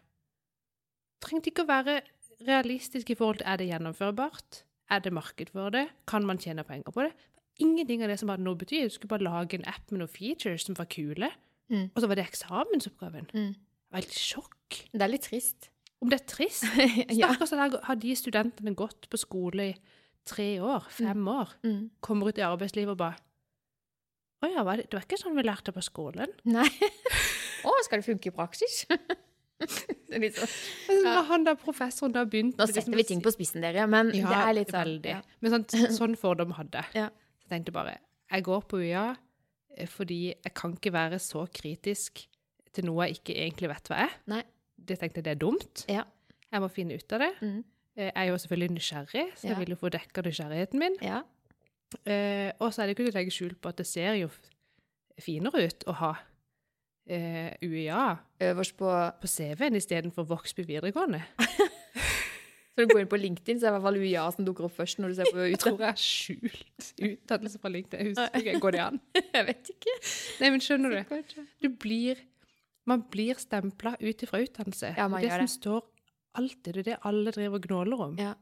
[1.22, 2.02] Trengte ikke å være
[2.48, 4.64] realistisk i forhold til er det gjennomførbart?
[4.90, 5.90] Er det marked for det?
[6.08, 7.14] Kan man tjene penger på det?
[7.60, 8.84] Ingenting av det som hadde noe å bety.
[8.84, 11.30] Du skulle bare lage en app med noen features som var kule.
[11.70, 11.88] Mm.
[11.94, 13.28] Og så var det eksamensoppgaven.
[13.34, 13.52] Mm.
[13.54, 14.80] Det var helt sjokk.
[14.94, 15.70] Det er litt trist.
[16.02, 16.66] Om det er trist?
[17.20, 17.30] ja.
[17.34, 19.76] Stakkars, der har de studentene gått på skole i
[20.30, 21.90] tre år, fem år, Mm.
[22.06, 23.18] kommer ut i arbeidslivet og bare
[24.40, 26.32] Å ja, var det, det var ikke sånn vi lærte på skolen.
[26.48, 26.68] Nei.
[27.68, 28.86] Å, skal det funke i praksis?
[29.60, 30.54] er sånn.
[31.04, 31.22] Ja.
[31.28, 34.30] han der professoren da begynte Nå liksom setter vi ting på spissen, dere, men Ja,
[34.32, 34.80] det er litt sånn.
[34.86, 35.16] veldig.
[35.18, 35.22] Ja.
[35.44, 35.66] Men sånn,
[35.98, 37.02] sånn fordom hadde jeg.
[37.04, 37.10] Ja.
[37.42, 37.98] Så jeg tenkte bare
[38.32, 39.04] Jeg går på UiA
[39.88, 42.26] fordi jeg kan ikke være så kritisk
[42.74, 44.10] til noe jeg ikke egentlig vet hva er.
[44.28, 44.44] Nei.
[44.78, 45.86] Det tenkte jeg det er dumt.
[45.90, 46.04] Ja.
[46.52, 47.32] Jeg må finne ut av det.
[47.42, 47.64] Mm.
[47.96, 49.60] Eh, Jeg er jo selvfølgelig nysgjerrig, så jeg Ja.
[49.60, 50.96] vil jo få dekka nysgjerrigheten min.
[51.02, 51.22] ja.
[52.06, 54.30] Eh, og så er det ikke til å legge skjul på at det ser jo
[55.20, 56.12] finere ut å ha
[57.10, 58.90] eh, UiA Øverst på
[59.22, 61.24] på CV-en istedenfor Vågsby videregående.
[62.80, 64.66] Så du går inn på LinkedIn, så er det i hvert fall UiA som dukker
[64.70, 68.12] opp først når du ser på Jeg tror jeg har skjult utdannelse fra LinkedIn.
[68.14, 69.00] Husker ikke, Går det an?
[69.36, 69.96] Jeg vet ikke.
[70.40, 71.32] Nei, men skjønner du?
[71.60, 72.22] Du blir,
[72.88, 74.94] man blir stempla ut ifra utdannelse.
[74.96, 75.56] Ja, man det gjør som det.
[75.58, 75.82] står
[76.40, 78.16] alltid, det er det alle driver og gnåler om.
[78.22, 78.36] Ja.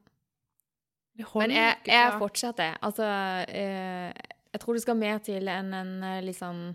[1.33, 2.75] Men jeg, jeg fortsetter.
[2.75, 2.81] det.
[2.85, 3.07] Altså,
[3.49, 4.11] eh,
[4.53, 6.67] jeg tror det skal mer til enn en eh, litt sånn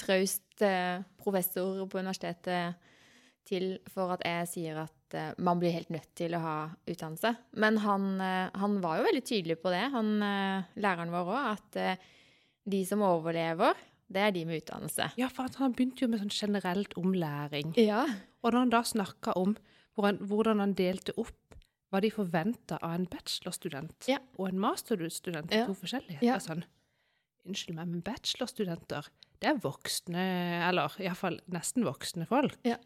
[0.00, 2.80] traust eh, professor på universitetet
[3.48, 6.56] til for at jeg sier at uh, man blir helt nødt til å ha
[6.88, 7.34] utdannelse.
[7.58, 11.56] Men han, uh, han var jo veldig tydelig på det, han uh, læreren vår òg,
[11.56, 12.02] at
[12.62, 13.74] de som overlever,
[14.12, 15.08] det er de med utdannelse.
[15.18, 17.72] Ja, for han begynte jo med sånn generelt om læring.
[17.80, 18.04] Ja.
[18.42, 19.56] Og når han da snakka om
[19.96, 21.56] hvordan, hvordan han delte opp
[21.92, 24.18] hva de forventa av en bachelorstudent Ja.
[24.38, 25.66] og en masterstudent, Ja.
[25.66, 26.22] to forskjellige.
[26.22, 26.38] Ja.
[26.38, 26.64] Sånn,
[27.42, 29.08] Unnskyld meg, men bachelorstudenter,
[29.40, 32.76] det er voksne, eller iallfall nesten voksne folk, Ja.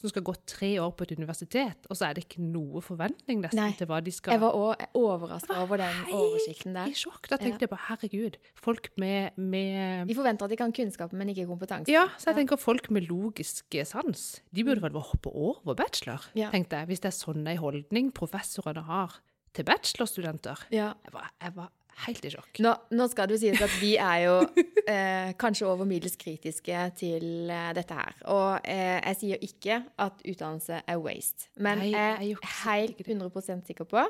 [0.00, 3.42] Som skal gå tre år på et universitet, og så er det ikke noe forventning
[3.44, 3.72] nesten Nei.
[3.76, 6.94] til hva de skal Jeg var òg overraska over den Hei, oversikten i der.
[6.96, 7.28] sjokk.
[7.28, 11.28] Da tenkte jeg bare herregud, folk med, med De forventer at de kan kunnskapen, men
[11.34, 11.92] ikke kompetanse.
[11.92, 12.40] Ja, så jeg Ja.
[12.40, 16.50] tenker folk med logisk sans, de burde vel bare hoppe over bachelor, Ja.
[16.50, 19.20] tenkte jeg, hvis det er sånn en holdning professorene har
[19.52, 20.64] til bachelorstudenter.
[20.70, 20.94] Ja.
[21.04, 21.70] Jeg var, jeg var
[22.06, 22.62] helt i sjokk.
[22.64, 24.34] Nå, nå skal det jo sies at vi er jo
[24.94, 28.18] eh, kanskje over middels kritiske til eh, dette her.
[28.32, 31.50] Og eh, jeg sier ikke at utdannelse er waste.
[31.58, 34.04] Men Nei, jeg er helt sikker på 100% sikker på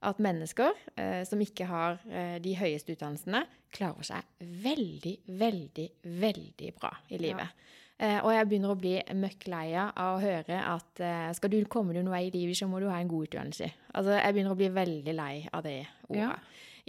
[0.00, 5.86] at mennesker eh, som ikke har eh, de høyeste utdannelsene, klarer seg veldig, veldig,
[6.22, 7.66] veldig bra i livet.
[8.00, 11.04] Eh, og jeg begynner å bli møkk lei av å høre at
[11.36, 13.68] skal du komme deg noe vei i livet, så må du ha en god utdannelse.
[13.92, 16.24] Altså, jeg begynner å bli veldig lei av det ordet.
[16.24, 16.32] Ja.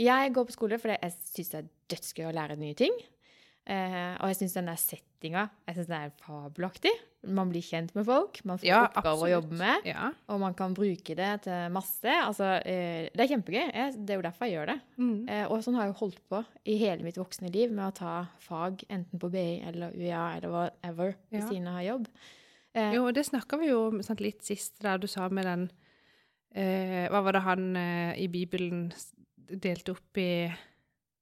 [0.02, 2.94] Jeg går på skole fordi jeg syns det er dødsgøy å lære nye ting.
[3.70, 6.92] Eh, og jeg syns den der settinga jeg synes den er fabelaktig.
[7.30, 10.08] Man blir kjent med folk, man får Ja, oppgaver å jobbe med, Ja.
[10.34, 12.10] og man kan bruke det til masse.
[12.10, 13.68] Altså, eh, det er kjempegøy.
[13.76, 14.80] Jeg, det er jo derfor jeg gjør det.
[14.98, 15.30] Mm.
[15.30, 18.16] Eh, og sånn har jeg holdt på i hele mitt voksne liv med å ta
[18.42, 21.48] fag enten på BI eller UiA eller whatever ved Ja.
[21.48, 22.08] siden av jobb.
[22.74, 25.72] Eh, Jo, og det snakka vi jo sant, litt sist, der du sa med den
[26.56, 28.92] eh, Hva var det han eh, i Bibelen
[29.56, 30.52] delte opp i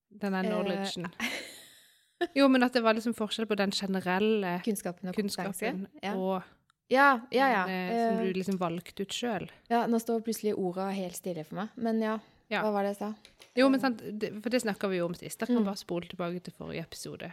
[0.09, 1.07] denne Eh, knowledgen?
[2.35, 6.15] Jo, men at det var liksom forskjell på den generelle kunnskapen og kunnskapen Ja.
[6.19, 6.43] og
[6.91, 7.65] Ja, ja, ja.
[7.65, 9.49] den, eh, som Eh, du liksom valgte ut sjøl.
[9.69, 9.85] ja.
[9.87, 11.69] Nå står plutselig orda helt stille for meg.
[11.77, 12.61] Men ja, Ja.
[12.63, 13.13] hva var det jeg sa?
[13.55, 14.01] Jo, men sant,
[14.43, 15.39] for det snakka vi jo om sist.
[15.39, 15.65] Da kan Mm.
[15.65, 17.31] bare spole tilbake til forrige episode.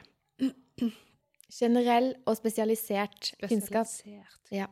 [1.50, 3.86] Generell og spesialisert kunnskap.
[3.86, 4.66] Spesialisert Ja.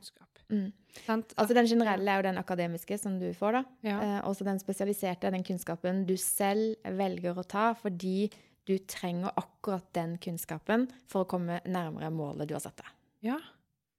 [0.53, 0.73] Mm.
[1.09, 3.63] Altså Den generelle er jo den akademiske som du får, da.
[3.83, 3.97] ja.
[4.03, 8.31] Eh, også den spesialiserte er den kunnskapen du selv velger å ta fordi
[8.69, 12.95] du trenger akkurat den kunnskapen for å komme nærmere målet du har satt deg.
[13.31, 13.41] ja.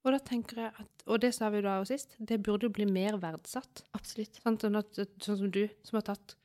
[0.06, 2.70] Og da tenker jeg at, og det sa vi da også sist, det burde jo
[2.70, 3.80] bli mer verdsatt.
[3.98, 4.36] Absolutt.
[4.38, 4.62] Sant?
[4.62, 6.36] Sånn, at, sånn som du, som har tatt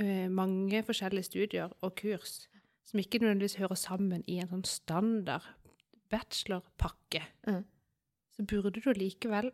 [0.00, 2.46] uh, mange forskjellige studier og kurs,
[2.88, 5.44] som ikke nødvendigvis hører sammen i en sånn standard
[6.08, 7.64] bachelorpakke, Mm.
[8.32, 9.50] Så burde du likevel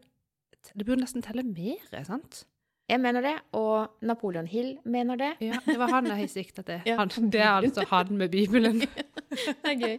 [0.74, 2.44] Det burde nesten telle mer, sant?
[2.88, 5.34] Jeg mener det, og Napoleon Hill mener det.
[5.44, 6.80] Ja, det var han jeg sikta til.
[6.88, 6.96] Ja.
[6.96, 8.80] Han, det er altså han med Bibelen.
[9.28, 9.98] Det er gøy.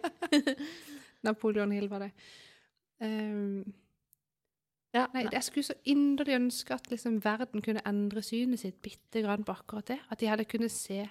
[1.28, 2.12] Napoleon Hill var det.
[3.00, 3.74] Um,
[4.90, 9.22] Ja, Nei, jeg skulle så inderlig ønske at liksom verden kunne endre synet sitt bitte
[9.22, 10.00] grann på akkurat det.
[10.10, 11.04] At de hadde kunnet se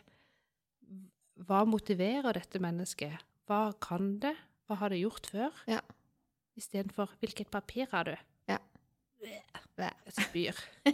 [1.47, 3.23] hva motiverer dette mennesket?
[3.47, 4.35] Hva kan det?
[4.67, 5.63] Hva har det gjort før?
[5.71, 5.79] Ja.
[6.59, 8.17] Istedenfor hvilket papir har du?
[8.51, 8.59] Ja.
[9.79, 10.59] Jeg spyr.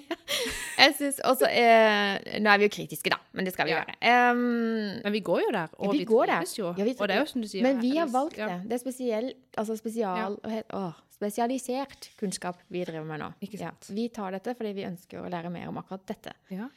[0.85, 3.81] Jeg synes også eh, Nå er vi jo kritiske, da, men det skal vi Ja.
[3.85, 3.95] være.
[4.05, 4.41] Em,
[5.05, 6.73] Men vi går jo der, og vi vi, trives jo.
[6.77, 8.59] Ja, vi og det er jo som du sier men vi har valgt det.
[8.69, 10.75] Det er spesiell, altså spesial, het-
[11.15, 13.31] spesialisert kunnskap vi driver med nå.
[13.95, 16.33] Vi tar dette fordi vi ønsker å lære mer om akkurat dette.
[16.51, 16.69] Ja.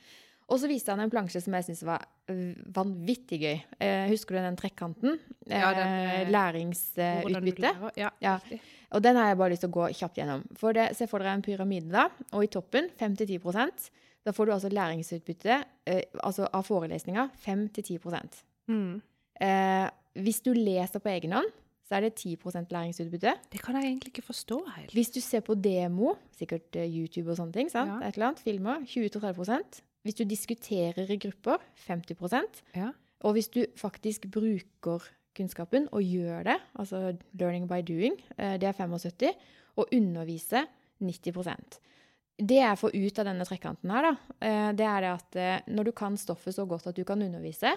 [0.48, 3.58] Og så viste han en plansje som jeg syntes var øh, vanvittig gøy.
[3.84, 5.18] Eh, husker du den trekkanten?
[5.50, 7.74] Eh, eh, Læringsutbytte.
[7.98, 8.38] Ja, Ja.
[8.46, 8.62] riktig.
[8.96, 10.44] Og den har jeg bare lyst til å gå kjapt gjennom.
[10.56, 13.90] For det, Se for dere en pyramide, da, og i toppen 5-10
[14.28, 19.02] Da får du altså læringsutbytte eh, altså av forelesninga 5-10 Mm.
[19.40, 21.52] eh, Hvis du leser på egen hånd,
[21.88, 23.34] så er det 10% læringsutbytte.
[23.52, 24.92] Det kan jeg egentlig ikke forstå helt.
[24.92, 27.88] Hvis du ser på demo, sikkert eh, YouTube og sånne ting, sant?
[28.02, 28.08] Ja.
[28.10, 32.92] Et eller annet, filmer, 20-30 Hvis du diskuterer i grupper, 50 Ja.
[33.22, 37.02] Og hvis du faktisk bruker kunnskapen og gjør det, altså
[37.40, 39.36] learning by doing, eh, det er 75
[39.78, 40.66] og undervise
[41.04, 41.78] 90%
[42.38, 45.70] Det jeg får ut av denne trekkanten her, da, eh, det er det at eh,
[45.74, 47.76] når du kan stoffet så godt at du kan undervise,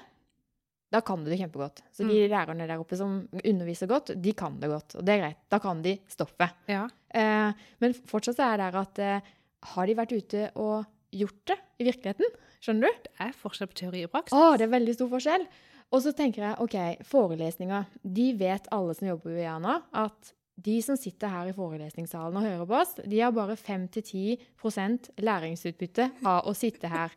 [0.91, 1.85] da kan du det kjempegodt.
[1.95, 4.97] Så de lærerne der oppe som underviser godt, de kan det godt.
[4.99, 5.39] Og det er greit.
[5.53, 6.57] Da kan de stoffet.
[6.67, 6.89] Ja.
[7.15, 9.29] Eh, men fortsatt så er det der at eh,
[9.75, 12.35] har de vært ute og gjort det i virkeligheten?
[12.61, 13.05] Skjønner du?
[13.07, 14.35] Det er forskjell på teori og praksis.
[14.35, 15.47] Å, det er veldig stor forskjell.
[15.91, 17.89] Og så tenker jeg, ok, forelesninger.
[18.03, 22.45] De vet alle som jobber i UiA at de som sitter her i forelesningssalen og
[22.45, 27.15] hører på oss, de har bare 5-10% læringsutbytte av å sitte her.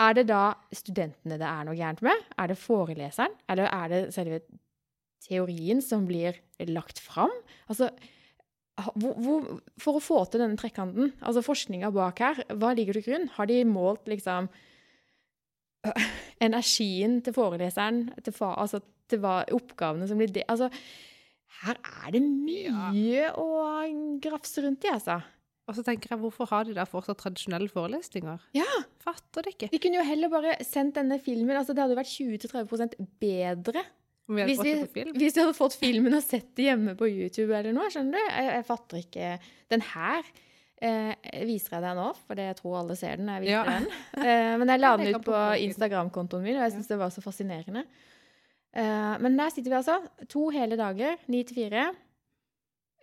[0.00, 2.26] Er det da studentene det er noe gærent med?
[2.40, 3.34] Er det foreleseren?
[3.50, 4.42] Eller er det selve
[5.22, 7.32] teorien som blir lagt fram?
[7.70, 7.90] Altså,
[8.96, 9.48] hvor, hvor,
[9.80, 13.28] for å få til denne trekkanten, altså forskninga bak her, hva ligger til grunn?
[13.36, 14.48] Har de målt liksom
[16.46, 20.70] energien til foreleseren, til, fa, altså, til hva, oppgavene som blir det, altså,
[21.62, 23.46] her er det mye å
[24.22, 25.20] grafse rundt i, altså.
[25.70, 28.48] Og så tenker jeg, hvorfor har de da fortsatt tradisjonelle forelesninger?
[28.58, 28.68] Ja.
[29.02, 29.68] Fatter det ikke.
[29.70, 33.84] Vi kunne jo heller bare sendt denne filmen, altså det hadde vært 20-30% bedre
[34.30, 34.72] vi hvis vi,
[35.18, 38.22] hvis vi hadde fått filmen og sett det hjemme på YouTube eller noe, skjønner du?
[38.22, 39.30] Jeg, jeg fatter ikke.
[39.72, 40.28] Den her
[40.82, 41.14] eh,
[41.46, 43.64] viser jeg deg nå, for jeg tror alle ser den jeg viser Ja.
[43.70, 43.86] den.
[44.18, 47.22] Eh, men jeg la den ut på Instagram-kontoen min, og jeg syns det var så
[47.24, 47.84] fascinerende.
[48.74, 49.98] Eh, men der sitter vi altså,
[50.32, 51.90] to hele dager, ni til fire,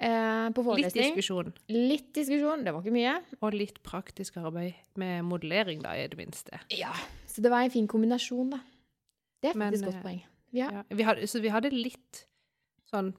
[0.01, 3.15] eh, på Litt diskusjon, Litt diskusjon, det var ikke mye.
[3.41, 6.59] og litt praktisk arbeid med modellering, da, i det minste.
[6.73, 6.93] Ja,
[7.27, 8.59] så det var en fin kombinasjon, da.
[9.41, 10.21] Det er faktisk et godt eh, poeng.
[10.51, 10.69] Ja.
[10.73, 10.81] Ja.
[10.89, 12.25] Vi hadde, så vi hadde litt
[12.89, 13.13] sånn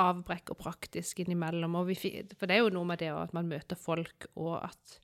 [0.00, 1.76] avbrekk og praktisk innimellom.
[1.78, 1.96] Og vi,
[2.38, 4.98] for det er jo noe med det at man møter folk, og at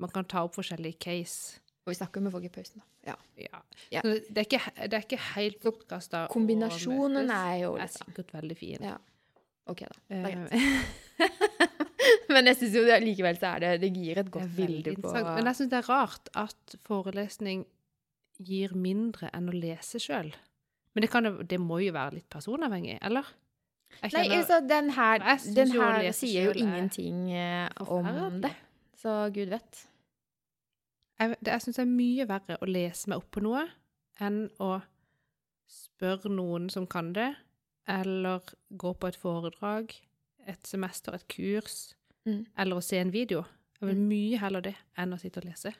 [0.00, 1.60] man kan ta opp forskjellige case.
[1.84, 3.12] Og vi snakker med folk i pausen, da.
[3.12, 3.16] Ja.
[3.40, 3.60] Ja.
[3.90, 4.02] Ja.
[4.04, 7.36] Så det er ikke, det er ikke helt bortkasta å Kombinasjonen møtes.
[7.36, 8.84] er jo er liksom sikkert veldig fin.
[8.90, 8.98] Ja.
[9.70, 10.00] OK, da.
[10.10, 10.52] Det er greit.
[10.52, 11.76] Eh,
[12.32, 14.94] Men jeg syns jo det, likevel så er det Det gir et godt er bilde
[15.02, 15.12] på.
[15.12, 17.66] Men jeg syns det er rart at forelesning
[18.40, 20.30] gir mindre enn å lese sjøl.
[20.94, 23.28] Men det, kan, det må jo være litt personavhengig, eller?
[24.02, 25.18] Jeg Nei, altså, den her,
[25.54, 28.52] den her sier jo er ingenting eh, om det.
[28.96, 29.86] Så gud vet.
[31.20, 33.66] jeg, det, jeg syns det er mye verre å lese meg opp på noe
[34.20, 34.80] enn å
[35.70, 37.34] spørre noen som kan det,
[37.88, 38.40] eller
[38.76, 39.92] gå på et foredrag,
[40.46, 41.94] et semester, et kurs,
[42.26, 42.42] Mm.
[42.58, 43.46] eller å se en video.
[43.80, 44.08] Jeg vil Mm.
[44.08, 45.72] mye heller det enn å sitte og lese.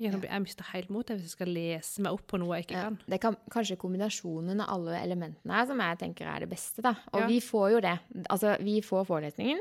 [0.00, 2.82] Jeg, jeg mister helt motet hvis jeg skal lese meg opp på noe jeg ikke
[2.86, 2.98] kan.
[3.12, 6.94] det kan kanskje kombinasjonen av alle elementene her som jeg tenker er det beste, da.
[7.12, 7.26] Og Ja.
[7.28, 7.98] vi får jo det.
[8.30, 9.60] Altså, vi får forelesningen.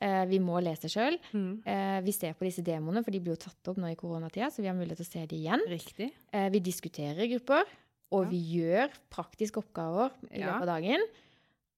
[0.00, 1.16] Eh, vi må lese sjøl.
[1.32, 1.62] Mm.
[1.66, 4.46] Eh, vi ser på disse demoene, for de blir jo tatt opp nå i koronatida,
[4.52, 5.64] så vi har mulighet til å se de igjen.
[5.68, 6.12] Riktig.
[6.32, 7.64] Eh, vi diskuterer i grupper,
[8.12, 8.30] og Ja.
[8.30, 10.52] vi gjør praktiske oppgaver i Ja.
[10.52, 11.00] løpet av dagen.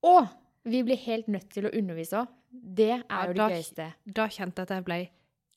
[0.02, 0.28] Og
[0.64, 2.28] vi blir helt nødt til å undervise òg.
[2.52, 3.92] Det er jo det da- gøyeste.
[4.12, 5.08] Da kjente jeg at jeg ble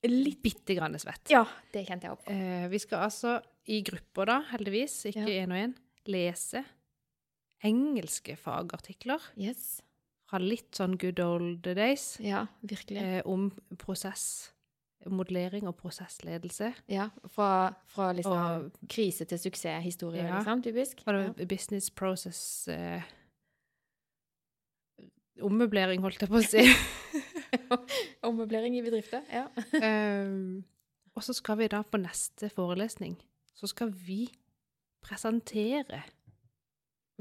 [0.10, 1.30] litt bitte grann svett.
[1.32, 2.28] Ja, det kjente jeg opp.
[2.28, 3.38] Eh, vi skal altså
[3.72, 5.76] i grupper, da, heldigvis, ikke én og én,
[6.12, 6.64] lese
[7.64, 9.82] engelske fagartikler Yes.
[10.28, 12.98] fra litt sånn good old days Ja, virkelig.
[13.00, 14.52] eh, om prosess,
[15.08, 16.74] modellering og prosessledelse.
[16.92, 20.38] Ja, fra, fra liksom Og krise til suksesshistorie, Ja.
[20.40, 21.04] liksom, typisk.
[21.08, 21.30] Ja.
[21.48, 23.02] business process eh,
[25.42, 26.62] Ommøblering, holdt jeg på å si.
[28.30, 29.22] Ommøblering i bedrifter.
[29.32, 29.46] Ja.
[30.26, 30.64] um,
[31.16, 33.18] og så skal vi da på neste forelesning,
[33.54, 34.26] så skal vi
[35.04, 36.04] presentere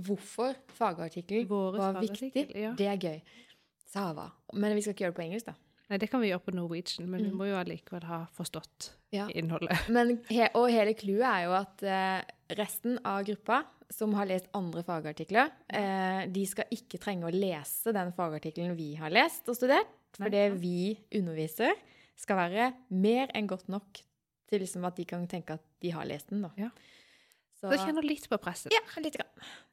[0.02, 2.70] Hvorfor fagartikkelen var viktig, ja.
[2.78, 3.18] det er gøy.
[3.92, 4.30] Sava.
[4.56, 5.54] Men vi skal ikke gjøre det på engelsk, da.
[5.90, 7.36] Nei, det kan vi gjøre på Norwegian, men vi Mm.
[7.36, 9.26] må jo allikevel ha forstått Ja.
[9.28, 9.76] innholdet.
[9.92, 10.14] Men
[10.54, 12.22] og hele clouet er jo at eh,
[12.56, 13.58] resten av gruppa
[13.92, 18.94] som har lest andre fagartikler, eh, de skal ikke trenge å lese den fagartikkelen vi
[18.96, 19.86] har lest og studert.
[20.18, 21.76] For det vi underviser,
[22.18, 24.02] skal være mer enn godt nok
[24.50, 26.44] til liksom at de kan tenke at de har lest den.
[26.44, 26.50] Da.
[26.60, 26.68] Ja.
[27.56, 28.74] Så, Så kjenner litt på presset.
[28.74, 29.16] ja, litt,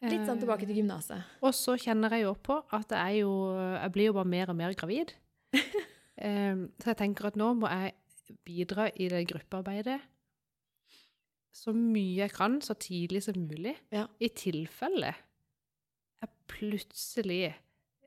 [0.06, 1.26] litt sånn tilbake til gymnaset.
[1.42, 4.54] Og så kjenner jeg jo på at jeg, er jo Jeg blir jo bare mer
[4.54, 5.16] og mer gravid.
[6.20, 7.94] Em, så jeg tenker at nå må jeg
[8.44, 10.02] bidra i det gruppearbeidet
[11.56, 13.76] så mye jeg kan, så tidlig som mulig.
[13.92, 14.06] Ja.
[14.22, 15.14] I tilfelle
[16.20, 17.40] jeg plutselig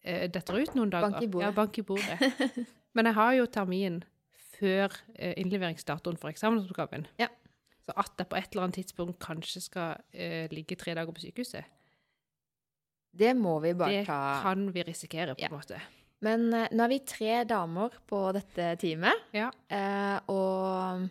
[0.04, 1.10] eh, detter ut noen dager.
[1.10, 1.46] Bank i bordet.
[1.46, 2.18] Ja, bank i bordet.
[2.94, 4.00] Men jeg har jo termin
[4.58, 7.06] før eh, innleveringsdatoen for eksamensoppgaven.
[7.18, 7.28] Ja.
[7.82, 11.24] Så at jeg på et eller annet tidspunkt kanskje skal eh, ligge tre dager på
[11.24, 11.64] sykehuset,
[13.12, 14.20] Det må vi bare det ta.
[14.42, 15.48] kan vi risikere, på Ja.
[15.50, 15.80] en måte.
[16.22, 19.24] Men eh, nå er vi tre damer på dette teamet.
[19.34, 19.50] Ja.
[19.68, 21.08] Eh, og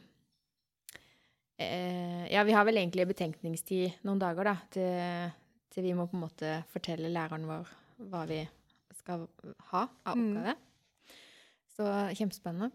[1.59, 5.35] eh, Ja, vi har vel egentlig betenkningstid noen dager, da, til,
[5.73, 7.69] til vi må på en måte fortelle læreren vår
[8.09, 8.39] hva vi
[9.01, 9.27] skal
[9.71, 10.29] ha av Mm.
[10.37, 10.55] oppgave.
[11.75, 11.89] Så
[12.19, 12.71] kjempespennende.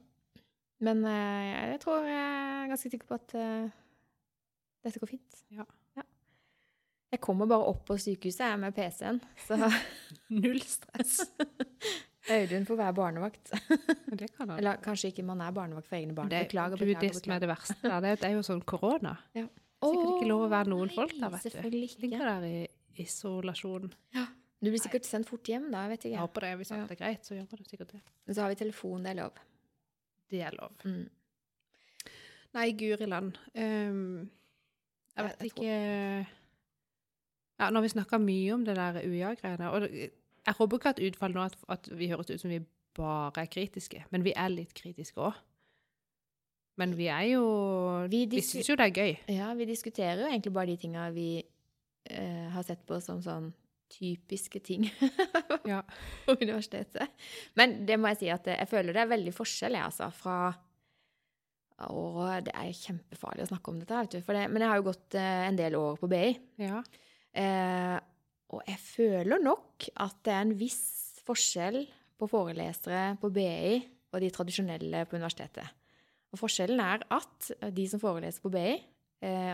[0.84, 3.68] Men eh, jeg tror jeg er ganske sikker på at uh,
[4.84, 5.42] dette går fint.
[5.56, 5.64] Ja.
[7.12, 9.56] Jeg kommer bare opp på sykehuset jeg, med PC-en, så
[10.42, 11.20] Null stress.
[12.34, 13.52] Audun får være barnevakt.
[14.18, 14.58] Det kan han.
[14.58, 16.28] Eller kanskje ikke man er barnevakt for egne barn.
[16.32, 19.14] Det, beklager, du, det som er det verste der, det er- er jo sånn korona.
[19.38, 19.46] Ja.
[19.86, 22.02] Sikkert ikke lov å være noen noen folk der, nei, vet du.
[22.02, 22.56] Ligger der i
[23.04, 23.92] isolasjon.
[24.62, 26.54] Du blir sikkert sendt fort hjem da, vet Jeg Jeg håper det.
[26.56, 28.00] Hvis det alt er greit, så gjør det sikkert det.
[28.26, 29.32] Men så har vi telefon, det er lov.
[30.30, 30.72] Det er lov.
[30.84, 31.08] Mm.
[32.56, 33.36] Nei, guri land.
[33.54, 34.30] Um,
[35.16, 36.26] jeg Jeg- vet jeg jeg ikke
[37.58, 39.70] Ja, nå har vi snakka mye om det der UiA-greiene.
[39.72, 42.60] Og jeg håper ikke at utfallet nå at, at vi høres ut som vi
[42.94, 44.04] bare er kritiske.
[44.10, 45.34] Men vi er litt kritiske òg.
[46.76, 49.16] Men vi er jo Vi Vi syns jo det er gøy.
[49.28, 51.42] Ja, vi diskuterer jo egentlig bare de tinga vi
[52.10, 53.52] eh, har sett på som sånn
[53.92, 54.88] typiske ting
[55.72, 55.80] Ja.
[56.26, 57.12] på universitetet.
[57.58, 60.38] Men det må jeg si at jeg føler det er veldig forskjell, jeg, altså, fra
[61.92, 64.20] Og det er kjempefarlig å snakke om dette, vet du.
[64.24, 66.28] For det, men jeg har jo gått eh, en del år på BI.
[66.64, 66.82] ja.
[67.36, 67.96] Eh,
[68.54, 71.80] og jeg føler nok at det er en viss forskjell
[72.16, 73.80] på forelesere på BI
[74.14, 75.66] og de tradisjonelle på universitetet.
[76.30, 78.76] Og forskjellen er at de som foreleser på BI,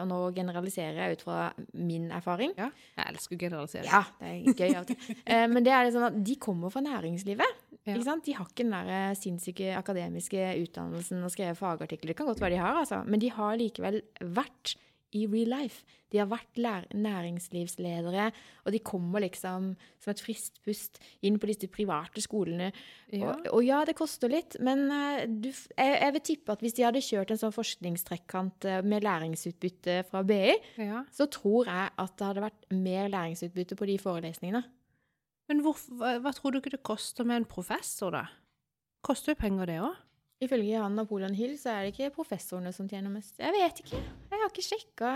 [0.03, 1.37] og nå generaliserer jeg ut fra
[1.79, 2.67] min erfaring Ja,
[2.99, 3.87] jeg elsker å generalisere.
[3.87, 5.19] Ja, det er gøy av og til.
[5.23, 7.61] Eh, men det er sånn at de kommer fra næringslivet.
[7.83, 7.95] Ja.
[7.95, 8.27] Ikke sant?
[8.27, 12.13] De har ikke den der eh, sinnssyke akademiske utdannelsen og skrevet fagartikler.
[12.13, 13.03] Det kan godt være de har, altså.
[13.07, 14.01] Men de har likevel
[14.35, 14.77] vært
[15.17, 15.85] i real life.
[16.13, 16.59] De har vært
[16.93, 18.27] næringslivsledere,
[18.65, 19.71] og de kommer liksom
[20.03, 22.71] som et friskt pust inn på disse private skolene.
[23.13, 23.33] Ja.
[23.33, 26.77] Og, og ja, det koster litt, men eh, du, jeg, jeg vil tippe at hvis
[26.77, 31.05] de hadde kjørt en sånn forskningstrekkant eh, med læringsutbytte fra BI, ja.
[31.15, 34.65] så tror jeg at det hadde vært mer læringsutbytte på de forelesningene.
[35.51, 38.27] Men hvor, hva, hva tror du ikke det koster med en professor, da?
[39.03, 40.02] Koster jo penger, det òg?
[40.43, 43.37] Ifølge han Napoleon Hill så er det ikke professorene som tjener mest.
[43.39, 44.01] Jeg vet ikke.
[44.03, 45.11] Jeg har ikke sjekka.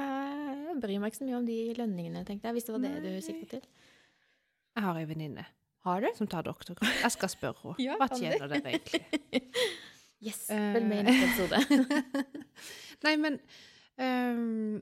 [0.68, 2.56] Jeg bryr meg ikke så mye om de lønningene, tenkte jeg.
[2.58, 3.20] Hvis det var det du Nei.
[3.26, 3.64] sikta til.
[4.76, 5.46] Jeg har ei venninne
[5.86, 6.08] Har du?
[6.14, 6.92] som tar doktorgrad.
[7.02, 7.76] Jeg skal spørre henne.
[7.88, 9.02] Ja, Hva tjener dere egentlig?
[10.26, 10.46] Yes.
[10.48, 10.70] Eh.
[10.72, 11.58] Følg med i neste episode.
[13.04, 13.34] Nei, men
[14.00, 14.78] um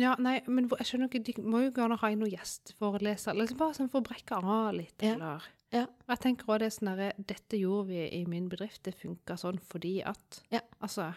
[0.00, 3.36] Ja, nei, men jeg skjønner ikke De må jo gjerne ha inn noen gjesteforelesere.
[3.36, 5.56] Liksom bare sånn for å brekke av litt, eller Ja.
[5.72, 8.82] Og jeg tenker også det er sånn derre Dette gjorde vi i min bedrift.
[8.86, 10.60] Det funka sånn fordi at Ja.
[10.80, 11.12] Altså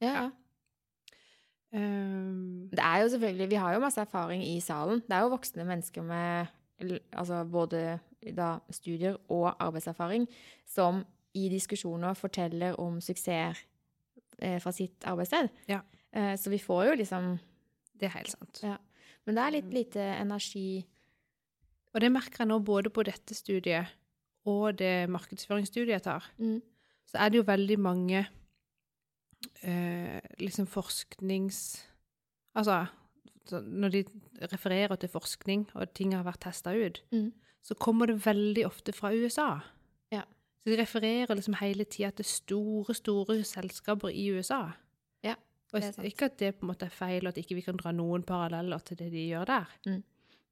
[0.00, 0.30] Ja, ja.
[1.72, 5.00] Um, Det er jo selvfølgelig Vi har jo masse erfaring i salen.
[5.00, 6.46] Det er jo voksne mennesker med
[7.12, 7.98] altså både
[8.36, 10.26] da, studier og arbeidserfaring
[10.68, 13.62] som i diskusjoner forteller om suksess
[14.42, 15.48] eh, fra sitt arbeidssted.
[15.68, 15.80] Ja.
[16.12, 17.38] Eh, så vi får jo liksom
[17.96, 18.60] Det er helt sant.
[18.62, 18.76] Ja.
[19.24, 20.84] Men det er litt lite energi
[21.96, 23.88] Og det merker jeg nå både på dette studiet
[24.46, 26.26] og det markedsføringsstudiet jeg tar.
[26.38, 26.58] mm.
[27.08, 28.26] så er det jo veldig mange
[29.62, 31.86] eh, liksom forsknings...
[32.56, 32.86] Altså,
[33.52, 34.04] når de
[34.52, 37.32] refererer til forskning, og ting har vært testa ut, Mm.
[37.62, 39.60] så kommer det veldig ofte fra USA.
[40.12, 40.22] Ja.
[40.62, 44.72] Så de refererer liksom hele tida til store, store selskaper i USA.
[45.22, 45.34] Ja,
[45.72, 46.06] Og det er sant.
[46.06, 48.22] ikke at det på en måte er feil, og at ikke vi kan dra noen
[48.22, 49.66] paralleller til det de gjør der.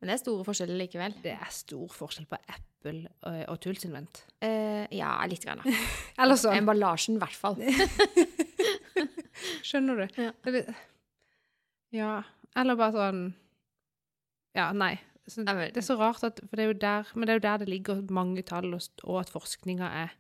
[0.05, 1.15] Men det er store forskjeller likevel.
[1.25, 3.07] Det er stor forskjell på Apple
[3.49, 4.19] og, Tulsinvent.
[4.45, 5.63] Uh, ja, litt grann.
[5.65, 5.73] da.
[6.21, 6.59] Eller sånn.
[6.59, 7.57] Emballasjen, i hvert fall.
[9.65, 10.19] Skjønner du?
[10.21, 10.61] Ja.
[11.97, 12.11] Ja.
[12.53, 13.25] Eller bare sånn
[14.53, 14.99] Ja, nei.
[15.25, 17.45] Så, det er så rart at For det er jo der Men det er jo
[17.47, 20.13] der det ligger mange tall, og, og at forskninga er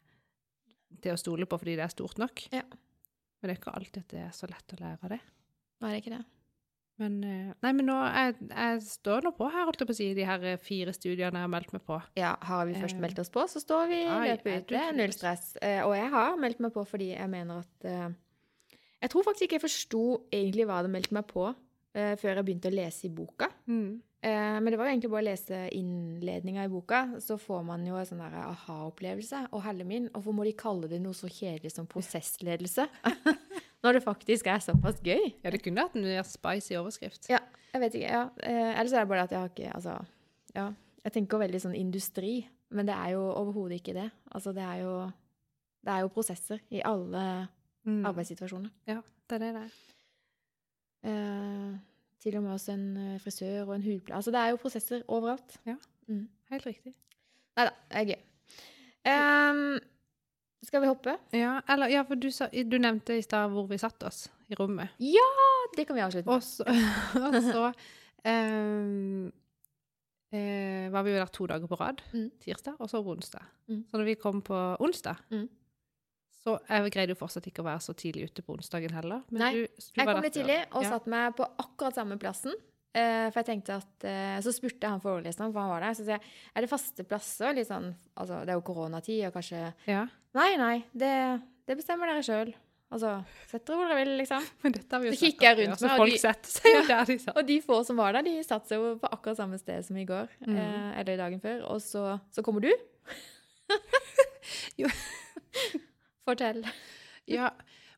[1.04, 2.46] til å stole på fordi det er stort nok.
[2.54, 2.64] Ja.
[2.64, 5.20] Men det er ikke alltid at det er så lett å lære det.
[5.84, 6.24] Nei, det er ikke det.
[7.02, 9.98] Men, eh, nei, men nå, jeg, jeg står nå på her, holdt jeg på å
[9.98, 11.98] si, de her eh, fire studiene jeg har meldt meg på.
[12.20, 14.68] Ja, har vi først Eh, meldt oss på, så står vi i løpet ut.
[14.68, 15.56] du Det er null stress.
[15.58, 17.88] Og jeg har meldt meg på fordi jeg mener at
[19.02, 21.50] Jeg tror faktisk ikke jeg forsto egentlig hva jeg hadde meldt meg på
[21.94, 23.50] før jeg begynte å lese i boka.
[23.66, 24.00] Mm.
[24.24, 27.98] Men det var jo egentlig bare å lese innledninga i boka, så får man jo
[28.00, 29.44] en sånn aha-opplevelse.
[29.52, 32.88] Og helle min, hvorfor må de kalle det noe så kjedelig som prosessledelse?
[33.84, 35.34] Når det faktisk er såpass gøy.
[35.44, 37.28] Ja, det kunne hatt en mer spicy overskrift.
[37.28, 37.38] Ja,
[37.74, 38.08] jeg vet ikke.
[38.10, 38.22] ja.
[38.42, 39.98] Eh, Ellers er det bare at jeg har ikke Altså,
[40.56, 40.70] ja.
[41.04, 44.06] Jeg tenker veldig sånn industri, men det er jo overhodet ikke det.
[44.32, 44.94] Altså, det er jo
[45.84, 47.48] Det er jo prosesser i alle
[47.84, 48.06] Mm.
[48.08, 48.70] arbeidssituasjoner.
[48.88, 49.72] Ja, det er det det er.
[51.04, 51.74] Eh,
[52.22, 54.16] til og med også en eh, frisør og en hudpleier.
[54.16, 55.58] Altså, det er jo prosesser overalt.
[55.66, 55.74] Ja,
[56.50, 56.94] Helt riktig.
[57.56, 58.22] Nei da, det er gøy.
[59.12, 59.78] Ehm,
[60.66, 61.16] skal vi hoppe?
[61.36, 64.54] Ja, eller, ja, for du, sa, du nevnte i stad hvor vi satt oss i
[64.58, 64.94] rommet.
[65.02, 65.24] Ja!
[65.76, 66.36] Det kan vi avslutte med.
[66.36, 66.64] Og så,
[67.26, 67.64] og så
[68.30, 69.32] um,
[70.34, 72.02] eh, var vi jo der to dager på rad.
[72.12, 72.30] Mm.
[72.44, 73.44] Tirsdag og så onsdag.
[73.68, 73.84] Mm.
[73.90, 75.48] Så når vi kom på onsdag, Mm.
[76.44, 79.22] så jeg greide jo fortsatt ikke å være så tidlig ute på onsdagen heller.
[79.30, 80.90] Men Nei, du, du Jeg kom litt tidlig og Ja.
[80.90, 82.52] satt meg på akkurat samme plassen.
[82.94, 85.94] Eh, for jeg tenkte at eh, Så spurte jeg han foreleseren, for han var der.
[85.98, 86.20] Så jeg
[86.54, 87.50] er det faste plasser?
[87.56, 91.10] Litt sånn, altså, det er jo koronatid, og kanskje Ja, Nei, nei, det,
[91.66, 92.52] det bestemmer dere sjøl.
[92.94, 93.10] Altså,
[93.50, 94.42] sett dere hvor dere vil, liksom.
[94.62, 96.82] men dette har vi jo Så kikker jeg rundt meg, og de- Ja.
[96.92, 97.16] der de.
[97.34, 99.98] Og de få som var der, de satte seg jo på akkurat samme sted som
[99.98, 100.30] i går.
[100.46, 100.54] Mm.
[100.54, 101.58] Eh, eller dagen før.
[101.74, 102.70] Og så, så kommer du.
[104.78, 104.88] Jo.
[106.26, 106.64] Fortell.
[107.30, 107.50] Ja,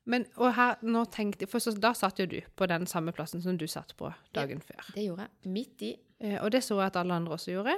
[0.07, 3.43] men og her, nå tenkte for så, da satt jo du på den samme plassen
[3.43, 4.87] som du satt på dagen før.
[4.95, 5.51] Det gjorde jeg.
[5.53, 5.93] Midt i.
[6.23, 7.75] Eh, og det så jeg at alle andre også gjorde.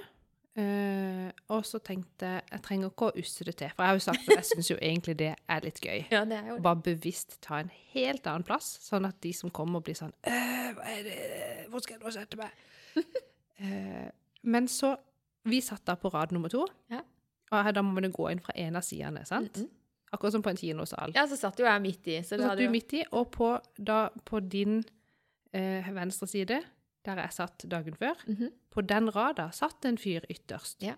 [0.59, 3.99] Eh, og så tenkte jeg jeg trenger ikke å usse det til, for jeg har
[4.01, 6.01] jo sagt at jeg syns jo egentlig det er litt gøy.
[6.11, 6.63] Ja, det er jo det.
[6.65, 10.73] bare bevisst ta en helt annen plass, sånn at de som kommer, blir sånn «Øh,
[10.75, 11.19] Hva er det
[11.71, 12.51] Hvor skal jeg nå sette meg?
[13.59, 14.11] Eh,
[14.47, 14.93] men så
[15.51, 16.61] Vi satt da på rad nummer to,
[16.93, 17.01] Ja.
[17.51, 19.57] og her, da må man jo gå inn fra en av sidene, sant?
[19.59, 19.78] Mm, mm.
[20.13, 21.13] Akkurat som på en kinosal.
[21.15, 22.19] Ja, så satt jo jeg midt i.
[22.23, 24.83] Så Så satt du jo midt i, og på, da, på din
[25.53, 26.63] eh, venstre side,
[27.05, 28.51] der jeg satt dagen før, Mhm.
[28.71, 30.83] på den rada satt en fyr ytterst.
[30.83, 30.95] Ja.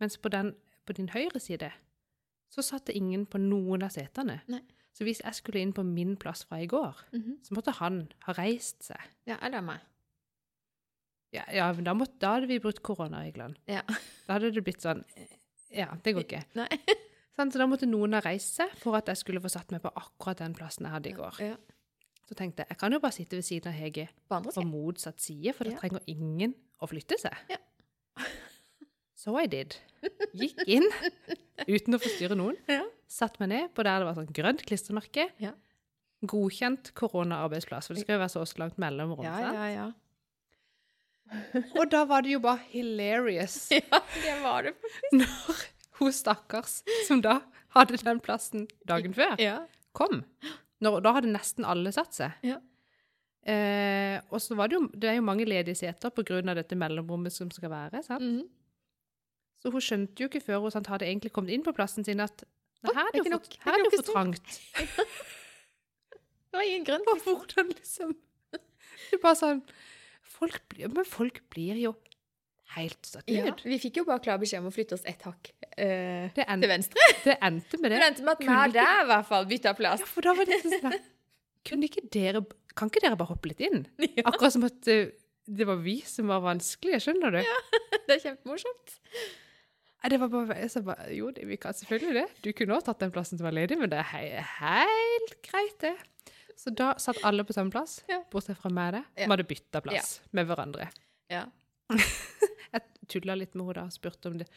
[0.00, 0.54] Mens på, den,
[0.86, 1.70] på din høyre side
[2.50, 4.40] så satt det ingen på noen av setene.
[4.48, 4.60] Nei.
[4.92, 7.38] Så hvis jeg skulle inn på min plass fra i går, Mhm.
[7.44, 9.00] så måtte han ha reist seg.
[9.26, 9.80] Ja, eller meg.
[11.32, 13.56] Ja, ja men da, måtte, da hadde vi brutt koronareglene.
[13.70, 13.82] Ja.
[14.26, 15.04] Da hadde det blitt sånn
[15.70, 16.44] Ja, det går ikke.
[16.58, 16.66] Nei.
[17.48, 19.92] Så da måtte noen ha reist seg for at jeg skulle få satt meg på
[19.96, 21.38] akkurat den plassen jeg hadde i går.
[21.40, 21.56] Ja.
[22.28, 25.20] Så tenkte jeg jeg kan jo bare sitte ved siden av Hege På på motsatt
[25.24, 25.78] side, for Ja.
[25.80, 27.34] trenger ingen å flytte seg.
[27.48, 27.56] Ja.
[29.16, 29.76] So I did.
[30.40, 30.86] Gikk inn
[31.68, 32.56] uten å forstyrre noen.
[32.68, 32.84] Ja.
[33.10, 35.26] Satt meg ned på der det var sånn grønt klistremerke.
[35.42, 35.52] Ja.
[36.24, 39.24] Godkjent koronaarbeidsplass, for det skal jo være så langt mellomrom.
[39.24, 39.88] Ja, ja, ja.
[41.78, 44.72] Og da var det jo bare hilarious Ja, det var det.
[45.14, 45.60] når
[46.00, 47.38] hun stakkars, som da
[47.76, 49.60] hadde den plassen dagen før, Ja.
[49.96, 50.24] kom.
[50.80, 52.32] Når, da hadde nesten alle satt seg.
[52.46, 52.56] Ja.
[53.44, 57.32] Eh, og så var det jo det er jo mange ledige seter av dette mellomrommet
[57.32, 58.02] som skal være.
[58.04, 58.22] sant?
[58.22, 58.48] Mhm.
[59.60, 62.20] Så hun skjønte jo ikke før hun sant, hadde egentlig kommet inn på plassen sin
[62.20, 62.44] at
[62.84, 64.60] her er det det jo for, her er det det for trangt.
[66.50, 67.04] Det var ingen grunn.
[67.12, 68.14] Og hvordan liksom
[69.10, 69.60] Det er bare sånn
[70.22, 71.92] folk blir, Men folk blir jo
[72.76, 75.50] helt satt Ja, vi fikk jo bare klar beskjed om å flytte oss ett hakk
[75.76, 77.06] uh, Det, til venstre.
[77.26, 78.06] det endte med Det det.
[78.10, 80.00] endte med at vi ikke- der i hvert fall bytta plass.
[80.04, 81.00] Ja, for da var det sånn der,
[81.66, 82.44] Kunne ikke dere
[82.78, 83.82] Kan ikke dere bare hoppe litt inn?
[84.16, 85.10] Ja, Akkurat som at uh,
[85.50, 87.40] det var vi som var vanskelige, skjønner du?
[87.42, 87.56] Ja,
[88.06, 88.92] det er kjempemorsomt.
[90.10, 92.28] Det var bare, jeg som bare Jo, det, vi kan selvfølgelig det.
[92.44, 94.22] Du kunne også tatt den plassen som var ledig, men det er he
[94.60, 95.96] helt greit, det.
[96.60, 98.20] Så da satt alle på samme plass, Ja.
[98.32, 99.24] bortsett fra meg der, Ja.
[99.26, 100.86] som hadde bytta plass med hverandre.
[101.32, 101.42] Ja.
[103.10, 104.48] Tulla litt med henne og spurte om det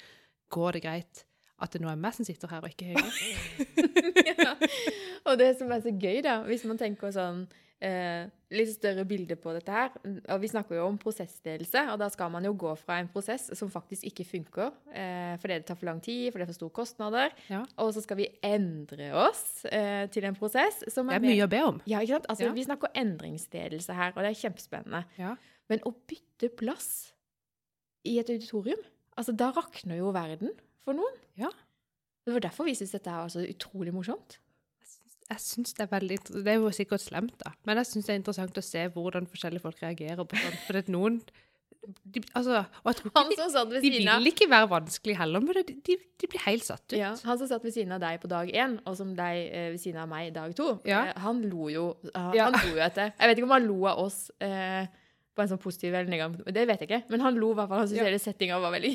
[0.54, 1.26] går det greit
[1.64, 3.84] at det nå er meg som sitter her, og ikke Hege.
[4.44, 4.56] ja.
[5.30, 7.46] Og det som er så gøy, da, hvis man tenker sånn
[7.84, 12.10] eh, litt større bilde på dette her og Vi snakker jo om prosessledelse, og da
[12.12, 15.80] skal man jo gå fra en prosess som faktisk ikke funker, eh, fordi det tar
[15.80, 17.64] for lang tid, fordi det er for store kostnader, Ja.
[17.78, 21.48] og så skal vi endre oss eh, til en prosess som Det er mye mye
[21.48, 21.82] å be om.
[21.88, 22.30] Ja, ikke sant?
[22.34, 22.54] Altså, Ja.
[22.58, 25.06] Vi snakker endringsledelse her, og det er kjempespennende.
[25.22, 25.36] Ja.
[25.72, 27.14] Men å bytte plass
[28.06, 28.80] i et auditorium,
[29.18, 30.52] altså da rakner jo verden
[30.84, 31.16] for noen.
[31.40, 31.50] Ja.
[32.26, 34.38] Det var derfor vi syntes dette er var så utrolig morsomt.
[35.30, 38.14] Jeg syns- det er veldig Det er jo sikkert slemt, da, men jeg syns det
[38.14, 40.60] er interessant å se hvordan forskjellige folk reagerer på sånt.
[40.68, 41.22] For noen
[42.06, 43.48] de, altså, og jeg tror Han ikke
[43.82, 46.98] de, de vil ikke være vanskelig heller, men de, de, de blir helt satt ut.
[46.98, 49.70] ja, Han som satt ved siden av deg på dag én, og som deg eh,
[49.74, 51.02] ved siden av meg dag to, Ja.
[51.12, 52.46] eh, han lo jo han, Ja.
[52.50, 53.12] han lo jo etter.
[53.20, 54.88] Jeg vet ikke om han lo av oss eh,
[55.34, 57.70] på en sånn positiv eller negativ Det vet jeg ikke, men han lo i hvert
[57.72, 57.80] fall.
[57.84, 58.08] Han syntes Ja.
[58.10, 58.94] hele settinga var veldig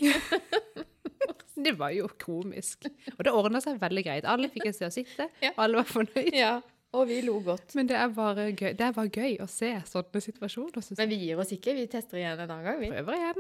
[1.68, 2.86] Det var jo komisk.
[3.16, 4.24] Og det ordna seg veldig greit.
[4.30, 5.50] Alle fikk et sted å sitte, Ja.
[5.56, 6.28] og alle var fornøyd.
[6.38, 6.52] Ja,
[6.94, 7.74] og vi lo godt.
[7.74, 10.86] Men det er bare gøy, det er bare gøy å se sånne situasjoner.
[10.96, 11.74] Men vi gir oss ikke.
[11.74, 12.78] Vi tester igjen en annen gang.
[12.80, 12.92] Vi.
[12.94, 13.34] Prøver igjen.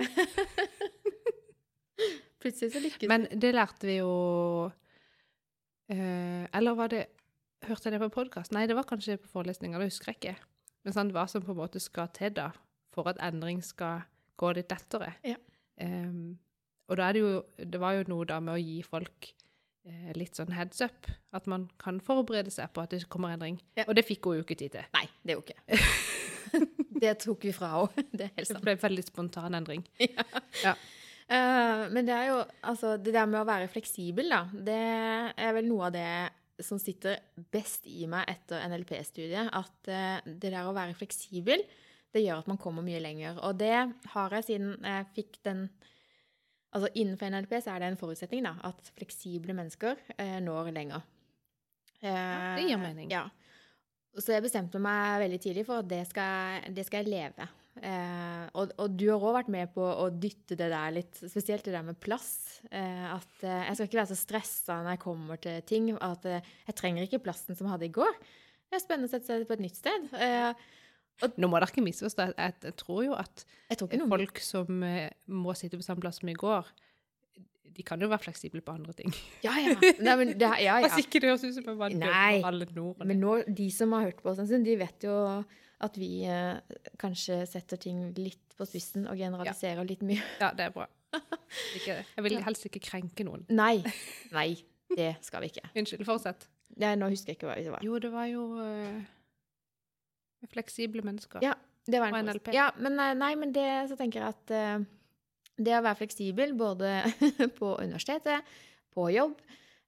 [2.42, 4.10] Plutselig så lykkes Men det lærte vi jo
[5.90, 7.06] eh, Eller var det
[7.66, 8.52] Hørte jeg det på podkast?
[8.54, 10.34] Nei, det var kanskje på forelesninger, det husker jeg ikke.
[10.86, 12.52] Men sånn, hva som på en måte skal til da,
[13.04, 14.04] for at endring skal
[14.38, 15.12] gå litt lettere.
[15.26, 15.38] Ja.
[15.78, 16.38] Um,
[16.88, 19.28] og da er det jo Det var jo noe da med å gi folk
[19.86, 21.08] eh, litt sånn heads up.
[21.36, 23.60] At man kan forberede seg på at det kommer endring.
[23.78, 23.86] Ja.
[23.88, 24.86] Og det fikk hun jo ikke tid til.
[24.96, 25.82] Nei, det er jo ikke.
[27.04, 28.06] det tok vi fra henne.
[28.10, 28.64] Det er helt Det sant.
[28.64, 29.84] ble veldig spontan endring.
[31.28, 34.76] Eh, men det er jo altså Det der med å være fleksibel, da, det
[35.36, 36.06] er vel noe av det
[36.64, 37.18] som sitter
[37.52, 39.50] best i meg etter NLP-studiet.
[39.52, 41.60] At uh, det der å være fleksibel,
[42.18, 43.38] det gjør at man kommer mye lenger.
[43.46, 43.74] Og det
[44.14, 45.68] har jeg siden jeg fikk den
[46.68, 51.06] Altså innenfor NLP så er det en forutsetning, da, at fleksible mennesker eh, når lenger.
[52.04, 53.08] Ja, det gir mening.
[53.08, 53.22] Ja.
[54.18, 57.46] Så jeg bestemte meg veldig tidlig for at det skal, det skal jeg leve.
[57.78, 61.66] Eh, og, og du har òg vært med på å dytte det der litt, spesielt
[61.66, 62.60] det der med plass.
[62.70, 65.92] Eh, at eh, jeg skal ikke være så stressa når jeg kommer til ting.
[65.94, 68.18] At eh, jeg trenger ikke plassen som jeg hadde i går.
[68.68, 70.10] Det er spennende å sette seg på et nytt sted.
[70.18, 70.50] Eh,
[71.18, 72.28] Nå må dere ikke misforstå.
[72.38, 73.44] Jeg, jeg tror jo at
[73.80, 76.68] tror folk som eh, må sitte på samme plass som i går,
[77.78, 79.12] de kan jo være fleksible på andre ting.
[79.44, 79.76] Ja, ja.
[80.02, 80.90] Nei, men det, ja, ja.
[81.02, 83.06] Ikke det høres ut som en dømmer alle nordene.
[83.10, 85.14] Men nå, de som har hørt på oss en stund, de vet jo
[85.86, 86.58] at vi eh,
[86.98, 90.22] kanskje setter ting litt på spissen og generaliserer litt mye.
[90.42, 90.88] Ja, det er bra.
[91.78, 93.46] Ikke, jeg vil helst ikke krenke noen.
[93.48, 93.78] Nei.
[94.34, 94.50] Nei,
[94.92, 95.70] det skal vi ikke.
[95.78, 96.48] Unnskyld, fortsett.
[96.82, 97.86] Nei, nå husker jeg ikke hva det var.
[97.86, 99.06] Jo, det var jo eh,
[100.52, 101.42] fleksible mennesker.
[101.42, 101.54] Ja,
[101.88, 102.34] det var en Og.
[102.34, 102.52] NLP.
[102.54, 104.86] Ja, men nei, nei, men det så tenker jeg at uh,
[105.58, 107.00] det å være fleksibel både
[107.58, 108.56] på universitetet,
[108.94, 109.38] på jobb,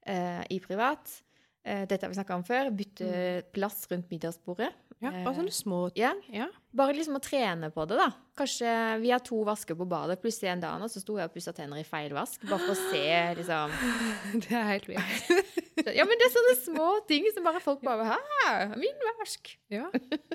[0.09, 1.30] uh, i privat eh,
[1.65, 2.71] Dette har vi snakka om før.
[2.73, 3.11] Bytte
[3.53, 4.71] plass rundt middagsbordet.
[5.01, 6.47] Ja, bare sånne små Ja, Ja.
[6.77, 8.11] Bare liksom å trene på det, da.
[8.37, 8.69] Kanskje
[9.01, 10.21] vi har to vasker på badet.
[10.23, 12.45] Plutselig en dag nå så sto jeg og pussa tenner i feil vask.
[12.47, 13.03] Bare for å se,
[13.41, 13.73] liksom
[14.45, 15.33] Det er helt vilt.
[15.81, 19.49] Ja, men det er sånne små ting som bare folk bare Hæ, min vask.
[19.73, 19.87] Ja,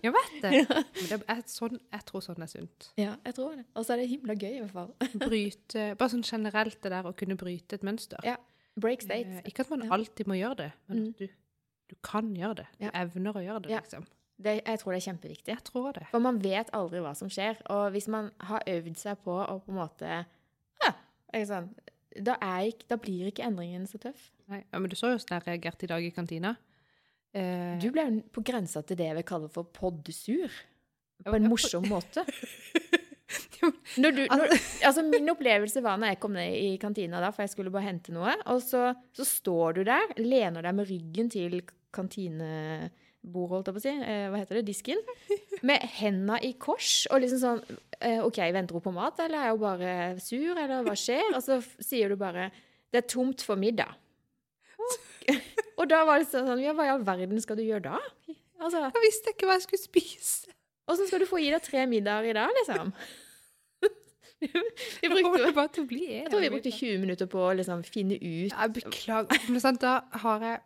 [0.01, 0.51] jeg vet det.
[0.97, 2.88] Men det er sånn, jeg tror sånn er sunt.
[2.97, 3.67] Ja, jeg tror det.
[3.78, 4.89] Og så er det himla gøy, i hvert fall.
[5.21, 8.26] Bryte, bare sånn generelt det der å kunne bryte et mønster.
[8.26, 8.39] Ja.
[8.80, 9.28] Break state.
[9.28, 11.13] Eh, ikke at man alltid må gjøre det, men Mm.
[11.19, 11.28] du,
[11.89, 12.67] du kan gjøre det.
[12.80, 12.91] Du Ja.
[12.93, 14.05] evner å gjøre det, liksom.
[14.38, 15.47] Det, jeg tror det er kjempeviktig.
[15.47, 16.07] Jeg tror det.
[16.11, 17.55] For man vet aldri hva som skjer.
[17.71, 20.26] Og hvis man har øvd seg på å på en måte
[20.84, 20.91] ja,
[21.34, 21.80] ikke sant?
[22.21, 24.32] da, ikke, da blir ikke endringen så tøff.
[24.49, 26.57] Nei, ja, men du så jo sånn jeg reagerte i dag i kantina.
[27.34, 30.51] Eh, Du ble jo på grensa til det jeg vil kalle for poddesur.
[31.23, 32.26] På en morsom måte.
[34.03, 34.53] Når du, når,
[34.88, 37.88] altså min opplevelse var når jeg kom ned i kantina, da, for jeg skulle bare
[37.88, 41.60] hente noe, og så, så står du der, lener deg med ryggen til
[41.95, 45.01] kantinebordet, holdt jeg på å si, eh, hva heter det, disken,
[45.66, 47.62] med henda i kors, og liksom sånn
[48.01, 49.93] eh, OK, venter hun på mat, eller er hun bare
[50.24, 51.32] sur, eller hva skjer?
[51.34, 52.51] Og så sier du bare
[52.93, 53.95] Det er tomt for middag.
[55.80, 57.97] Og da var det sånn Ja, hva i all verden skal du gjøre da?
[58.62, 60.53] Altså, Jeg visste ikke hva jeg skulle spise.
[60.88, 62.91] Åssen skal du få i deg tre middager i dag, liksom?
[65.01, 67.83] Vi brukte, bare til å bli jeg tror vi brukte 20 minutter på å liksom
[67.88, 69.45] finne ut Jeg beklager.
[69.49, 70.63] Men sant, da har jeg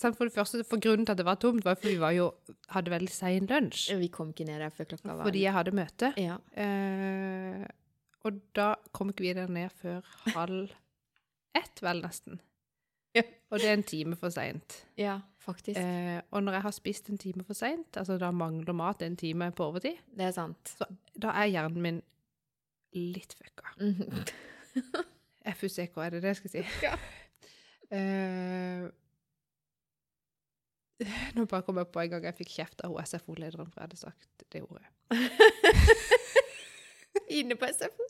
[0.00, 2.30] For det første, for grunnen til at det var tomt, var fordi vi var jo,
[2.72, 3.90] hadde veldig sein lunsj.
[4.00, 6.12] Vi kom ikke ned der før klokka var Fordi jeg hadde møte.
[6.16, 6.38] Ja.
[6.56, 7.66] Eh,
[8.24, 10.00] og da kom ikke vi der ned før
[10.32, 10.72] halv
[11.58, 12.38] ett, vel, nesten.
[13.12, 13.26] Ja.
[13.52, 14.78] Og det er en time for seint.
[14.96, 15.76] ja, faktisk.
[15.76, 19.16] Eh, og når jeg har spist en time for seint, altså da mangler mat en
[19.20, 20.72] time på overtid, Det er sant.
[20.78, 20.86] så
[21.20, 22.00] da er hjernen min
[22.92, 23.66] litt fucka.
[23.80, 24.24] Mhm.
[25.58, 26.60] FUCK, er det det jeg skal si?
[26.84, 26.92] Ja.
[27.92, 28.84] Uh,
[31.34, 34.00] nå bare kom jeg på en gang jeg fikk kjeft av SFO-lederen for jeg hadde
[34.00, 34.88] sagt det ordet.
[37.40, 38.04] Inne på SFO.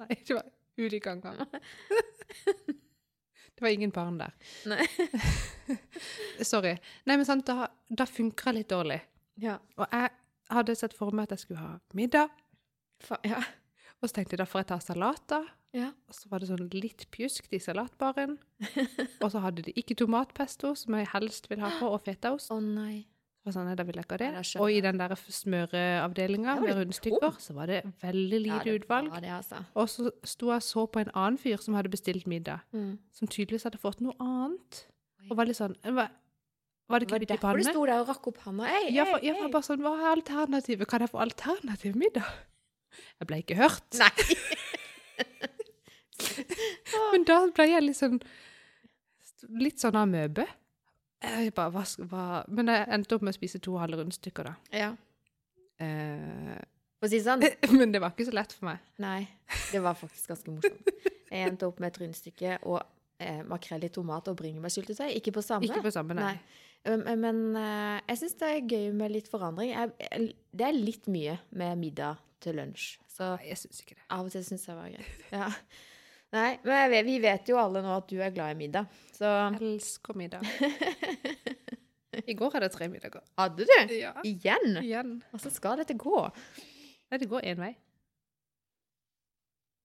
[0.00, 0.46] Nei, det var
[0.76, 1.36] ute i gangen.
[3.56, 4.32] Det var ingen barn der.
[4.68, 4.84] Nei.
[6.44, 6.74] Sorry.
[7.08, 8.98] Nei, men sant, da, da funker jeg litt dårlig.
[9.40, 9.56] Ja.
[9.80, 10.10] Og jeg
[10.52, 12.34] hadde sett for meg at jeg skulle ha middag,
[13.04, 13.42] Fa ja.
[14.02, 15.40] Og så tenkte jeg da får jeg ta salat da.
[15.76, 15.90] Ja.
[16.08, 18.38] Og så var det sånn litt pjusk i salatbaren.
[19.22, 22.50] og så hadde de ikke tomatpesto, som jeg helst vil ha på, og fetaost.
[22.54, 23.04] Å nei.
[23.46, 24.58] Og sånn, da vil jeg ikke ha det.
[24.58, 29.10] Og i den der smøreavdelinga med rundstykker, så var det veldig Ja, lite det utvalg.
[29.20, 29.60] det, altså.
[29.78, 32.98] Og så sto jeg og så på en annen fyr som hadde bestilt middag, Mm.
[33.12, 34.86] som tydeligvis hadde fått noe annet.
[35.30, 35.92] Og var litt sånn Var,
[36.88, 38.64] var det var Var det derfor du sto der og rakk opp handa.
[38.90, 40.86] Ja, for, ei, ja, bare sånn, hva er alternativet?
[40.88, 42.26] Kan jeg få alternativ middag?
[43.20, 43.98] Jeg ble ikke hørt.
[44.00, 44.10] Nei.
[47.12, 48.16] Men da ble jeg litt sånn
[49.60, 50.46] Litt sånn amøbe.
[51.22, 54.54] Jeg bare, hva, hva Men jeg endte opp med å spise to halve rundstykker, da.
[54.74, 54.90] Ja.
[55.82, 56.56] Eh,
[56.98, 57.44] For å si det sånn.
[57.78, 58.78] men det var ikke så lett for meg.
[59.02, 59.20] Nei,
[59.70, 60.84] det var faktisk ganske morsomt.
[61.30, 62.80] Jeg endte opp med et rundstykke og
[63.22, 65.10] eh, makrell i tomat og bringebærsyltetøy.
[65.20, 65.68] Ikke på samme.
[65.68, 66.22] Ikke på samme, nei.
[66.34, 66.38] Nei.
[66.86, 69.70] Um, Men eh, jeg syns det er gøy med litt forandring.
[69.74, 69.86] Jeg,
[70.54, 72.96] det er litt mye med middag til lunsj.
[73.10, 74.04] Så Nei, jeg syns ikke det.
[74.12, 75.22] av og til syns jeg var greit.
[75.36, 75.50] Ja.
[76.34, 78.88] Nei, men vet, vi vet jo alle nå at du er glad i middag.
[79.14, 80.42] Så elsker middag.
[82.26, 83.22] I går hadde jeg tre middager.
[83.38, 83.94] Hadde du?
[83.94, 84.10] Ja.
[84.26, 84.76] Igjen?
[84.82, 85.12] Igjen.
[85.30, 86.18] Hvordan skal dette gå?
[87.06, 87.70] Nei, det går én vei.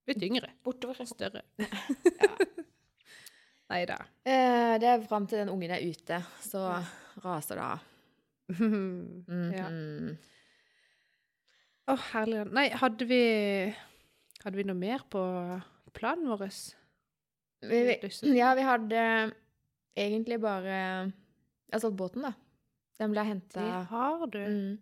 [0.10, 0.50] Litt yngre.
[0.66, 1.06] Bortover.
[1.08, 1.46] Større.
[2.22, 2.34] Ja.
[3.72, 3.96] Nei da.
[4.28, 6.60] Eh, det er fram til den ungen er ute, så
[7.24, 7.86] raser det av.
[9.56, 9.70] ja.
[11.92, 11.98] Mhm.
[11.98, 12.46] oh, herlig.
[12.56, 13.22] Nei, hadde vi
[14.44, 15.22] Hadde vi noe mer på
[15.94, 16.48] planen vår?
[17.62, 19.02] Ja, vi hadde
[19.98, 21.12] egentlig bare
[21.72, 22.34] Altså båten, da.
[23.00, 24.40] Den ble henta Det har du.
[24.40, 24.80] mm.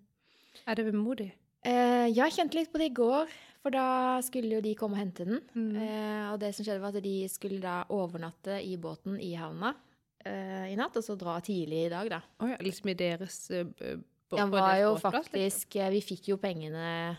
[0.68, 1.32] Er det vemodig?
[1.64, 3.28] eh, Jeg kjente litt på det i går,
[3.62, 3.84] for da
[4.26, 5.42] skulle jo de komme og hente den.
[5.54, 5.76] Mm.
[5.76, 9.74] Eh, og det som skjedde, var at de skulle da overnatte i båten i havna
[10.26, 12.22] eh, i natt, og så dra tidlig i dag, da.
[12.40, 13.38] Oh, ja, liksom i deres
[14.34, 15.92] uh, Den var jo faktisk liksom.
[15.96, 17.18] Vi fikk jo pengene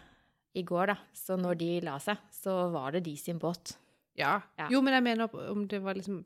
[0.54, 0.96] i går, da.
[1.14, 3.76] Så når de la seg, så var det de sin båt.
[4.18, 4.40] Ja.
[4.58, 4.66] Ja.
[4.72, 6.24] Jo, men jeg mener om det var liksom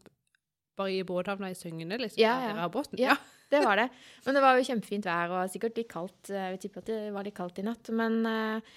[0.79, 2.19] bare i båthavna i Søgne, liksom?
[2.23, 2.49] Ja, ja.
[2.51, 2.99] dere har båten?
[2.99, 3.17] Ja.
[3.53, 3.89] Det var det.
[4.25, 6.31] Men det var jo kjempefint vær, og sikkert litt kaldt.
[6.33, 7.91] eh, Jeg tipper at det var litt kaldt i natt.
[7.95, 8.73] Men eh,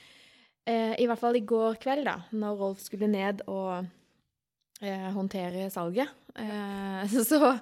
[0.68, 3.88] eh, i hvert fall i går kveld, da, når Rolf skulle ned og
[4.84, 7.55] eh, håndtere salget, eh, så,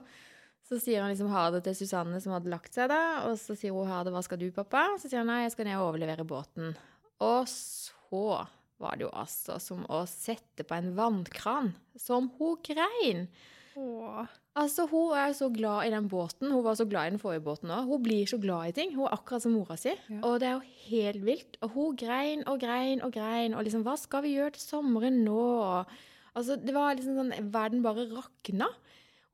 [0.65, 3.27] så sier han liksom ha det til Susanne som hadde lagt seg, da.
[3.29, 4.87] Og så sier hun ha det, hva skal du, pappa?
[4.97, 6.73] Så sier han nei, jeg skal ned og overlevere båten.
[7.21, 8.45] Og så
[8.81, 11.75] var det jo altså som å sette på en vannkran.
[12.01, 13.27] Som hun grein.
[13.75, 14.25] Åh.
[14.55, 16.51] Altså, Hun er så glad i den båten.
[16.51, 17.89] Hun var så glad i den forrige båten òg.
[17.89, 18.93] Hun blir så glad i ting.
[18.95, 19.91] Hun er akkurat som mora si.
[20.07, 20.21] Ja.
[20.23, 21.57] Og det er jo helt vilt.
[21.61, 23.53] Og hun grein og grein og grein.
[23.53, 25.41] Og liksom, hva skal vi gjøre til sommeren nå?
[25.59, 25.97] Og,
[26.33, 28.71] altså, det var liksom sånn Verden bare rakna.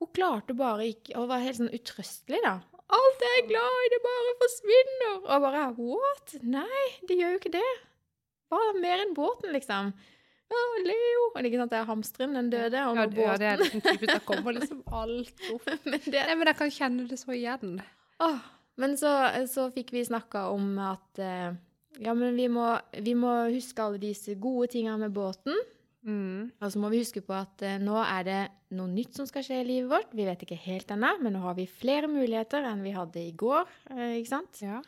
[0.01, 2.55] Hun klarte bare ikke Hun var helt sånn utrøstelig, da.
[2.91, 5.19] Alt jeg er glad i, det bare forsvinner.
[5.21, 6.33] Og bare What?
[6.43, 7.69] Nei, det gjør jo ikke det.
[8.51, 9.93] Bare mer enn båten, liksom.
[10.51, 13.47] Ja, Leo Og ikke sant, det er hamsteren, den døde, og Ja, det- ja, det
[13.47, 13.63] er båten.
[13.63, 15.69] liksom typisk, Det kommer liksom alt opp.
[15.85, 17.77] Men det Nei, men jeg kan kjenne det så igjen.
[18.19, 18.39] Åh,
[18.77, 19.11] men så,
[19.47, 21.53] så fikk vi snakka om at eh,
[22.01, 22.65] ja, men vi må,
[22.99, 25.55] vi må huske alle disse gode tingene med båten.
[26.07, 26.49] Mm.
[26.57, 28.39] Og så må vi huske på at eh, nå er det
[28.77, 30.15] noe nytt som skal skje i livet vårt.
[30.17, 33.35] Vi vet ikke helt ennå, men nå har vi flere muligheter enn vi hadde i
[33.37, 33.69] går.
[33.93, 34.61] Eh, ikke sant?
[34.65, 34.81] Ja.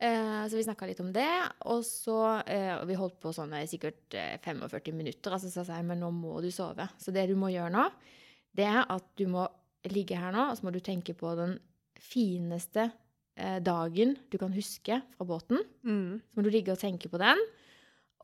[0.00, 1.28] Eh, så vi snakka litt om det.
[1.70, 5.36] Og så eh, og Vi holdt på sånn eh, sikkert eh, 45 minutter.
[5.36, 6.88] Altså, så sa jeg men nå må du sove.
[6.98, 7.86] Så det du må gjøre nå,
[8.56, 9.46] det er at du må
[9.90, 11.54] ligge her nå, og så må du tenke på den
[12.00, 12.88] fineste
[13.36, 15.62] eh, dagen du kan huske fra båten.
[15.84, 16.20] Mm.
[16.26, 17.40] Så må du ligge og tenke på den,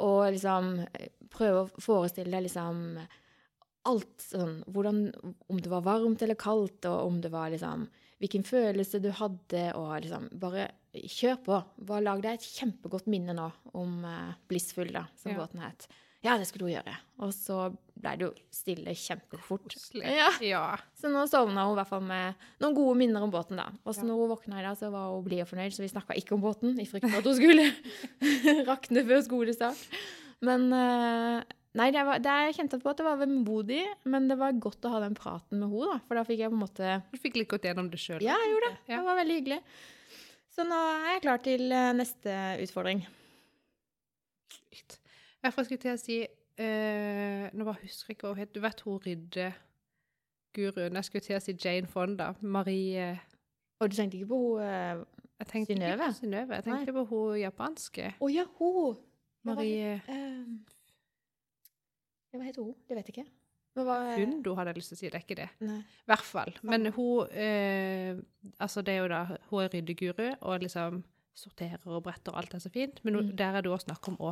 [0.05, 2.99] og liksom eh, prøve å forestille deg liksom
[3.86, 5.12] alt sånn hvordan,
[5.49, 7.86] Om det var varmt eller kaldt, og om det var liksom
[8.18, 11.59] Hvilken følelse du hadde, og liksom Bare kjør på.
[11.84, 15.42] Bare lag deg et kjempegodt minne nå om uh, Blissfull, da, som Ja.
[15.42, 15.84] båten het.
[16.24, 16.94] Ja, det skulle hun gjøre.
[17.20, 17.59] Og så
[17.97, 19.76] ble det jo stille kjempefort.
[19.99, 20.30] Ja.
[20.44, 20.62] ja.
[20.99, 23.70] Så nå sovna hun i hvert fall med noen gode minner om båten, da.
[23.84, 24.09] Og så Ja.
[24.11, 26.36] når hun våkna i dag, så var hun blid og fornøyd, så vi snakka ikke
[26.36, 27.66] om båten, i frykt for at hun skulle
[28.70, 29.86] rakne før skolestart.
[30.44, 31.44] Men eh,
[31.76, 34.86] Nei, det var, det jeg kjente på at det var vemodig, men det var godt
[34.88, 35.99] å ha den praten med henne, da.
[36.09, 38.22] For da fikk jeg på en måte Du fikk litt gått gjennom det sjøl.
[38.24, 38.78] Ja, jeg gjorde det.
[38.88, 38.97] Ja.
[38.97, 39.59] Det var veldig hyggelig.
[40.57, 43.03] Så nå er jeg klar til eh, neste utfordring.
[45.44, 46.16] Jeg får skulle til å si
[46.59, 48.52] eh, Nå bare husker jeg ikke hva hun het.
[48.54, 50.98] Du vet hun ryddeguruen?
[51.00, 52.32] Jeg skulle til å si Jane Fonda.
[52.40, 53.09] Marie
[53.80, 55.02] Og du tenkte ikke på hun eh,
[55.40, 56.54] Jeg tenkte ikke på Synnøve.
[56.61, 58.12] Jeg tenkte på hun japanske.
[58.20, 58.96] Å ja, hun!
[59.46, 60.44] Marie Eh,
[62.36, 62.74] hva heter hun?
[62.88, 63.28] Det vet jeg ikke.
[63.76, 65.09] hun, du hadde jeg lyst til å si.
[65.12, 65.48] Det er ikke det.
[65.62, 66.52] I hvert fall.
[66.64, 68.16] Men hun eh,
[68.61, 71.02] Altså, det er jo da Hun er ryddeguru og liksom
[71.36, 73.02] sorterer og bretter, og alt er så fint.
[73.04, 73.32] Men Mm.
[73.36, 74.30] der er det òg snakk om å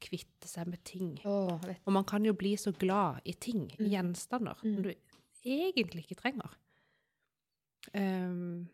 [0.00, 1.18] kvitte seg med ting.
[1.24, 1.58] Oh.
[1.86, 3.90] Og man kan jo bli så glad i ting, i Mm.
[3.90, 4.74] gjenstander, Mm.
[4.74, 4.94] som du
[5.44, 6.50] egentlig ikke trenger.
[7.94, 8.68] Um,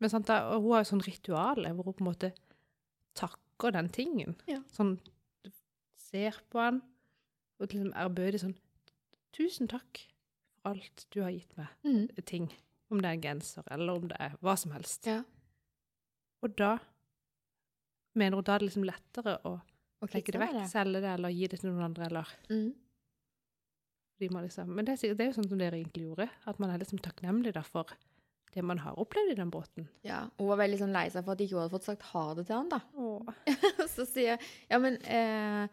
[0.00, 2.32] Men sant, da, og hun har jo sånn ritual hvor hun på en måte
[3.16, 4.34] takker den tingen.
[4.50, 4.58] Ja.
[4.74, 4.98] Sånn,
[5.44, 5.50] du
[5.96, 6.82] ser på han,
[7.60, 8.56] og liksom ærbødig sånn,
[9.32, 10.02] tusen takk
[10.58, 12.08] for alt du har gitt meg, Mm.
[12.26, 12.50] ting.
[12.90, 15.06] Om det er en genser, eller om det er hva som helst.
[15.06, 15.22] Ja.
[16.42, 16.78] Og da
[18.14, 19.62] mener hun da er det liksom lettere å
[20.04, 22.72] Og legge det vekk, med selge det, eller gi det til noen andre, eller Mm.
[24.20, 26.78] de liksom, Men det det er jo sånn som dere egentlig gjorde, at man er
[26.82, 27.86] liksom takknemlig for
[28.54, 29.88] det man har opplevd i den båten.
[30.06, 32.44] Ja, hun var veldig sånn lei seg for at ikke hadde fått sagt ha det
[32.46, 32.80] til han, da.
[33.96, 34.40] Så sier jeg
[34.70, 35.66] Ja, men eh,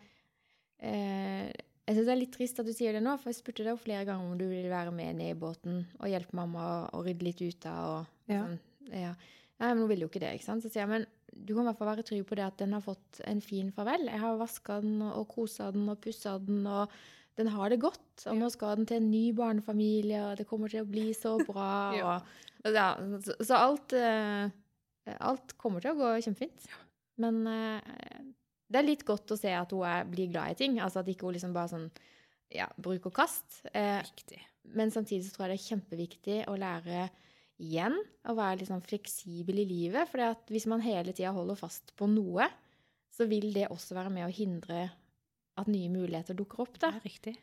[0.81, 1.51] eh,
[1.85, 3.75] Jeg syns det er litt trist at du sier det nå, for jeg spurte deg
[3.75, 7.03] jo flere ganger om du ville være med ned i båten og hjelpe mamma å,
[7.05, 8.41] rydde litt ut av og Ja.
[8.47, 8.59] sånn.
[8.91, 9.13] Ja.
[9.61, 10.63] Nei, men hun ville jo ikke det, ikke sant.
[10.65, 12.75] Så sier jeg men du kan i hvert fall være trygg på det at den
[12.75, 14.07] har fått en fin farvel.
[14.09, 16.91] Jeg har vaska den og kosa den og pussa den, og
[17.39, 18.25] den har det godt.
[18.29, 21.37] Og nå skal den til en ny barnefamilie, og det kommer til å bli så
[21.49, 21.71] bra.
[21.97, 22.17] Ja.
[22.65, 22.89] og, ja,
[23.25, 24.51] så, så alt uh,
[25.17, 26.67] Alt kommer til å gå kjempefint.
[27.21, 27.79] Men uh,
[28.71, 30.77] det er litt godt å se at hun er, blir glad i ting.
[30.83, 31.89] Altså at ikke hun liksom bare sånn
[32.53, 33.63] ja, bruk og kast.
[33.73, 34.03] Uh,
[34.77, 37.07] men samtidig så tror jeg det er kjempeviktig å lære
[37.61, 37.95] igjen
[38.29, 40.09] å være litt sånn fleksibel i livet.
[40.11, 42.49] For hvis man hele tida holder fast på noe,
[43.11, 44.89] så vil det også være med å hindre
[45.59, 46.77] at nye muligheter dukker opp.
[46.81, 47.33] Det er riktig.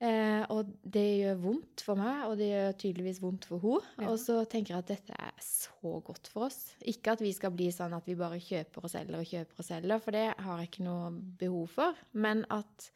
[0.00, 3.90] Eh, og det gjør vondt for meg, og det gjør tydeligvis vondt for henne.
[4.00, 4.12] Ja.
[4.14, 6.60] Og så tenker jeg at dette er så godt for oss.
[6.88, 9.66] Ikke at vi skal bli sånn at vi bare kjøper og selger og kjøper og
[9.66, 11.10] selger, for det har jeg ikke noe
[11.42, 12.00] behov for.
[12.16, 12.88] Men at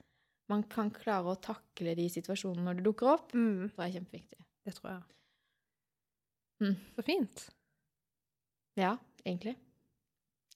[0.48, 3.98] man kan klare å takle de situasjonene når det dukker opp, Mm, tror jeg er
[3.98, 4.40] kjempeviktig.
[4.64, 5.02] det tror jeg.
[6.64, 6.74] Mm.
[6.96, 7.44] Så fint.
[8.80, 9.54] Ja, egentlig.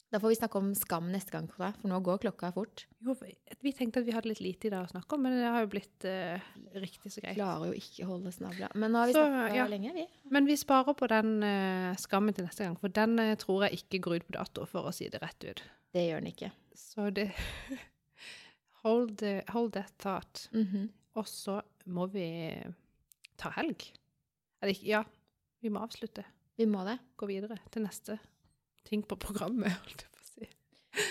[0.09, 2.87] Da får vi snakke om skam neste gang, jeg, for nå går klokka fort.
[3.05, 3.13] Jo,
[3.61, 5.67] vi tenkte at vi hadde litt lite i dag å snakke om, men det har
[5.67, 6.47] jo blitt uh,
[6.81, 7.37] riktig så greit.
[7.37, 8.71] Klarer jo ikke å holde snabla.
[8.73, 9.67] Men nå har vi snakka ja.
[9.69, 10.07] lenge, vi.
[10.33, 13.83] Men vi sparer på den uh, skammen til neste gang, for den uh, tror jeg
[13.83, 15.63] ikke går ut på dato, for å si det rett ut.
[15.93, 16.51] Det gjør den ikke.
[16.79, 17.29] Så det
[18.87, 20.49] hold, hold that thought.
[20.57, 20.89] Mhm.
[21.19, 22.29] Og så må vi
[23.37, 23.91] ta helg.
[24.63, 25.05] Eller ikke Ja,
[25.63, 26.25] vi må avslutte.
[26.59, 26.99] Vi må det.
[27.17, 28.19] Gå videre til neste
[28.89, 30.51] ting på programmet, holdt jeg på å si.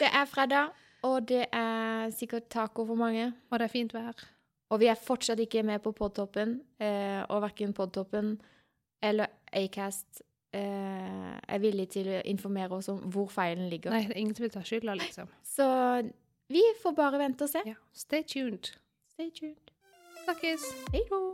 [0.02, 0.74] Det er fredag,
[1.08, 3.30] og det er sikkert taco for mange.
[3.52, 4.26] Og det er fint vær.
[4.74, 8.34] Og vi er fortsatt ikke med på Podtoppen, eh, og verken Podtoppen
[9.04, 13.94] eller Acast eh, er villig til å informere oss om hvor feilen ligger.
[13.94, 15.32] Nei, det er ingen som vil ta skylda, liksom.
[15.46, 15.70] Så
[16.52, 17.64] vi får bare vente og se.
[17.68, 17.80] Ja.
[17.96, 18.74] Stay tuned.
[19.14, 19.72] Stay tuned.
[20.26, 20.62] Snakkes!
[20.92, 21.32] Hei då!